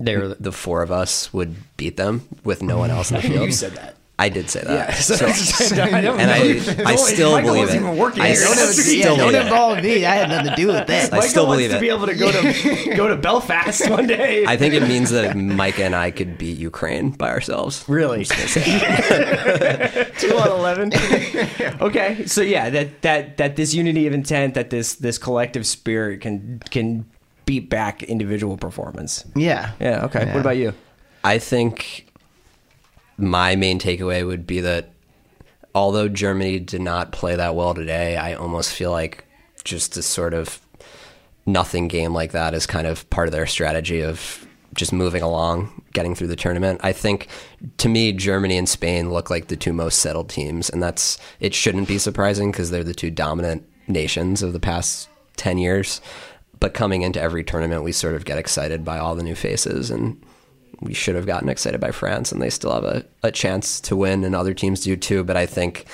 they 0.00 0.16
were. 0.16 0.34
the 0.40 0.52
four 0.52 0.82
of 0.82 0.90
us 0.92 1.32
would 1.34 1.54
beat 1.76 1.96
them 1.96 2.22
with 2.44 2.62
no 2.62 2.78
one 2.78 2.90
else 2.90 3.10
in 3.10 3.16
the 3.16 3.22
field. 3.28 3.44
you 3.46 3.52
said 3.52 3.72
that. 3.72 3.96
I 4.20 4.28
did 4.30 4.50
say 4.50 4.62
that. 4.64 4.72
Yeah, 4.72 4.94
so, 5.08 5.14
So- 5.14 5.76
I 5.82 6.00
and 6.00 6.28
I. 6.30 6.84
I 6.90 6.96
still 6.96 7.32
Michael 7.32 7.54
believe 7.54 7.68
it. 7.68 7.76
even 7.76 7.86
I 8.20 8.28
here. 8.30 8.36
s- 8.36 8.44
Don't 8.48 8.96
yeah, 8.98 9.02
still 9.04 9.16
don't 9.16 9.34
involve 9.34 9.80
me. 9.82 10.04
I 10.04 10.14
had 10.16 10.28
nothing 10.28 10.50
to 10.50 10.56
do 10.56 10.66
with 10.66 10.86
that. 10.88 11.12
I 11.12 11.16
Michael 11.18 11.28
still 11.28 11.46
wants 11.46 11.58
believe 11.58 11.70
to 11.70 11.76
it. 11.76 11.80
be 11.80 11.88
able 11.88 12.06
to 12.06 12.14
go 12.16 12.32
to 12.32 12.94
go 12.96 13.06
to 13.08 13.16
Belfast 13.16 13.88
one 13.88 14.08
day. 14.08 14.44
I 14.44 14.56
think 14.56 14.74
it 14.74 14.82
means 14.88 15.10
that 15.10 15.36
Micah 15.36 15.84
and 15.84 15.94
I 15.94 16.10
could 16.10 16.36
beat 16.36 16.58
Ukraine 16.58 17.10
by 17.10 17.28
ourselves. 17.30 17.84
Really? 17.88 18.24
Two 18.24 18.40
on 20.36 20.48
eleven. 20.50 20.92
okay, 21.80 22.26
so 22.26 22.40
yeah, 22.42 22.70
that 22.70 23.02
that 23.02 23.36
that 23.36 23.56
this 23.56 23.72
unity 23.74 24.06
of 24.06 24.12
intent, 24.12 24.54
that 24.54 24.70
this 24.70 24.94
this 24.96 25.18
collective 25.18 25.66
spirit 25.66 26.20
can 26.20 26.60
can 26.70 27.06
beat 27.44 27.70
back 27.70 28.02
individual 28.02 28.56
performance. 28.56 29.24
yeah. 29.36 29.72
Yeah. 29.80 30.04
Okay. 30.06 30.24
Yeah. 30.26 30.32
What 30.34 30.40
about 30.40 30.56
you? 30.56 30.74
I 31.24 31.38
think 31.38 32.06
my 33.18 33.56
main 33.56 33.78
takeaway 33.78 34.24
would 34.26 34.46
be 34.46 34.60
that 34.60 34.92
although 35.74 36.08
Germany 36.08 36.60
did 36.60 36.80
not 36.80 37.12
play 37.12 37.36
that 37.36 37.54
well 37.54 37.74
today, 37.74 38.16
I 38.16 38.34
almost 38.34 38.72
feel 38.72 38.90
like 38.90 39.26
just 39.64 39.96
a 39.96 40.02
sort 40.02 40.32
of 40.32 40.60
nothing 41.44 41.88
game 41.88 42.12
like 42.12 42.32
that 42.32 42.54
is 42.54 42.66
kind 42.66 42.86
of 42.86 43.08
part 43.10 43.28
of 43.28 43.32
their 43.32 43.46
strategy 43.46 44.02
of 44.02 44.46
just 44.74 44.92
moving 44.92 45.22
along, 45.22 45.82
getting 45.92 46.14
through 46.14 46.28
the 46.28 46.36
tournament. 46.36 46.80
I 46.84 46.92
think 46.92 47.28
to 47.78 47.88
me, 47.88 48.12
Germany 48.12 48.56
and 48.56 48.68
Spain 48.68 49.10
look 49.10 49.30
like 49.30 49.48
the 49.48 49.56
two 49.56 49.72
most 49.72 49.98
settled 49.98 50.28
teams, 50.28 50.70
and 50.70 50.82
that's 50.82 51.18
it 51.40 51.54
shouldn't 51.54 51.88
be 51.88 51.98
surprising 51.98 52.52
because 52.52 52.70
they're 52.70 52.84
the 52.84 52.94
two 52.94 53.10
dominant 53.10 53.68
nations 53.88 54.42
of 54.42 54.52
the 54.52 54.60
past 54.60 55.08
10 55.36 55.58
years. 55.58 56.00
But 56.60 56.74
coming 56.74 57.02
into 57.02 57.20
every 57.20 57.44
tournament, 57.44 57.82
we 57.82 57.92
sort 57.92 58.14
of 58.14 58.24
get 58.24 58.38
excited 58.38 58.84
by 58.84 58.98
all 58.98 59.14
the 59.14 59.22
new 59.22 59.34
faces 59.34 59.90
and 59.90 60.20
we 60.80 60.94
should 60.94 61.14
have 61.14 61.26
gotten 61.26 61.48
excited 61.48 61.80
by 61.80 61.90
France, 61.90 62.32
and 62.32 62.40
they 62.40 62.50
still 62.50 62.72
have 62.72 62.84
a, 62.84 63.04
a 63.22 63.32
chance 63.32 63.80
to 63.82 63.96
win, 63.96 64.24
and 64.24 64.34
other 64.34 64.54
teams 64.54 64.80
do 64.80 64.96
too. 64.96 65.24
But 65.24 65.36
I 65.36 65.46
think 65.46 65.86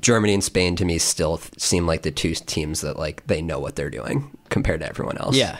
Germany 0.00 0.34
and 0.34 0.44
Spain 0.44 0.76
to 0.76 0.84
me 0.84 0.98
still 0.98 1.40
seem 1.56 1.86
like 1.86 2.02
the 2.02 2.10
two 2.10 2.34
teams 2.34 2.80
that 2.80 2.98
like 2.98 3.26
they 3.26 3.42
know 3.42 3.58
what 3.58 3.76
they're 3.76 3.90
doing 3.90 4.36
compared 4.48 4.80
to 4.80 4.88
everyone 4.88 5.18
else. 5.18 5.36
Yeah. 5.36 5.58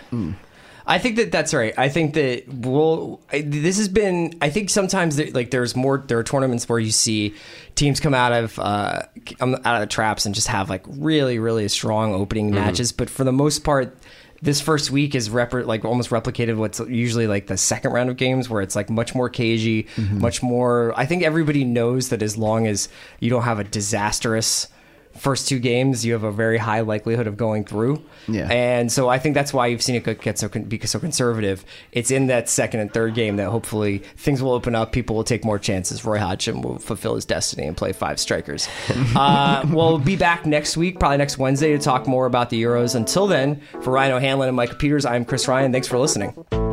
I 0.87 0.99
think 0.99 1.17
that 1.17 1.31
that's 1.31 1.55
right. 1.55 1.75
I 1.79 1.89
think 1.89 2.15
that 2.15 2.45
we'll. 2.49 3.21
This 3.31 3.79
has 3.79 3.89
been. 3.89 4.35
I 4.43 4.51
think 4.51 4.69
sometimes 4.69 5.17
there, 5.17 5.31
like 5.31 5.51
there's 5.51 5.77
more. 5.77 5.99
There 5.99 6.19
are 6.19 6.25
tournaments 6.25 6.69
where 6.69 6.79
you 6.79 6.91
see 6.91 7.35
teams 7.75 8.01
come 8.01 8.15
out 8.15 8.33
of 8.33 8.59
uh, 8.59 9.03
um, 9.41 9.55
out 9.65 9.75
of 9.77 9.81
the 9.81 9.87
traps 9.87 10.27
and 10.27 10.35
just 10.35 10.49
have 10.49 10.69
like 10.71 10.85
really 10.89 11.39
really 11.39 11.69
strong 11.69 12.15
opening 12.15 12.47
mm-hmm. 12.47 12.57
matches. 12.57 12.93
But 12.93 13.11
for 13.11 13.25
the 13.25 13.33
most 13.33 13.65
part, 13.65 13.97
this 14.43 14.61
first 14.61 14.91
week 14.91 15.15
is 15.15 15.31
rep- 15.31 15.53
like 15.53 15.85
almost 15.85 16.11
replicated 16.11 16.57
what's 16.57 16.81
usually 16.81 17.27
like 17.27 17.47
the 17.47 17.57
second 17.57 17.93
round 17.93 18.11
of 18.11 18.17
games 18.17 18.51
where 18.51 18.61
it's 18.61 18.75
like 18.75 18.91
much 18.91 19.15
more 19.15 19.29
cagey, 19.29 19.85
mm-hmm. 19.85 20.21
much 20.21 20.43
more. 20.43 20.93
I 20.97 21.07
think 21.07 21.23
everybody 21.23 21.65
knows 21.65 22.09
that 22.09 22.23
as 22.23 22.37
long 22.37 22.67
as 22.67 22.89
you 23.21 23.31
don't 23.31 23.43
have 23.43 23.61
a 23.61 23.65
disastrous 23.65 24.69
first 25.15 25.49
two 25.49 25.59
games, 25.59 26.05
you 26.05 26.13
have 26.13 26.25
a 26.25 26.33
very 26.33 26.59
high 26.59 26.81
likelihood 26.81 27.27
of 27.27 27.37
going 27.37 27.65
through. 27.65 28.03
Yeah. 28.29 28.49
And 28.51 28.91
so 28.91 29.09
I 29.09 29.19
think 29.19 29.35
that's 29.35 29.53
why 29.53 29.67
you've 29.69 29.83
seen 29.83 29.95
it 29.97 30.21
get 30.21 30.39
so 30.39 30.49
be 30.49 30.81
so 30.81 30.99
conservative. 30.99 31.65
It's 31.93 32.11
in 32.11 32.27
that 32.29 32.49
second 32.49 32.81
and 32.81 32.93
third 32.93 33.15
game 33.15 33.37
that 33.37 33.51
hopefully 33.51 33.99
things 34.17 34.43
will 34.43 34.53
open 34.53 34.75
up. 34.75 34.93
People 34.93 35.17
will 35.17 35.25
take 35.25 35.45
more 35.45 35.59
chances. 35.59 36.05
Roy 36.05 36.19
Hodgson 36.19 36.63
will 36.63 36.79
fulfill 36.79 37.15
his 37.15 37.25
destiny 37.25 37.67
and 37.67 37.77
play 37.77 37.93
five 37.93 38.19
strikers. 38.19 38.69
uh, 39.17 39.67
we'll 39.69 39.99
be 39.99 40.17
back 40.17 40.47
next 40.47 40.77
week, 40.77 40.99
probably 40.99 41.19
next 41.19 41.39
Wednesday, 41.39 41.73
to 41.73 41.79
talk 41.79 42.07
more 42.07 42.27
about 42.27 42.51
the 42.51 42.63
Euros. 42.63 42.95
Until 42.95 43.27
then, 43.27 43.61
for 43.83 43.91
Ryan 43.91 44.13
O'Hanlon 44.13 44.49
and 44.49 44.57
Micah 44.57 44.77
Peters, 44.77 45.05
I'm 45.05 45.25
Chris 45.25 45.49
Ryan. 45.49 45.73
Thanks 45.73 45.89
for 45.89 45.99
listening. 45.99 46.72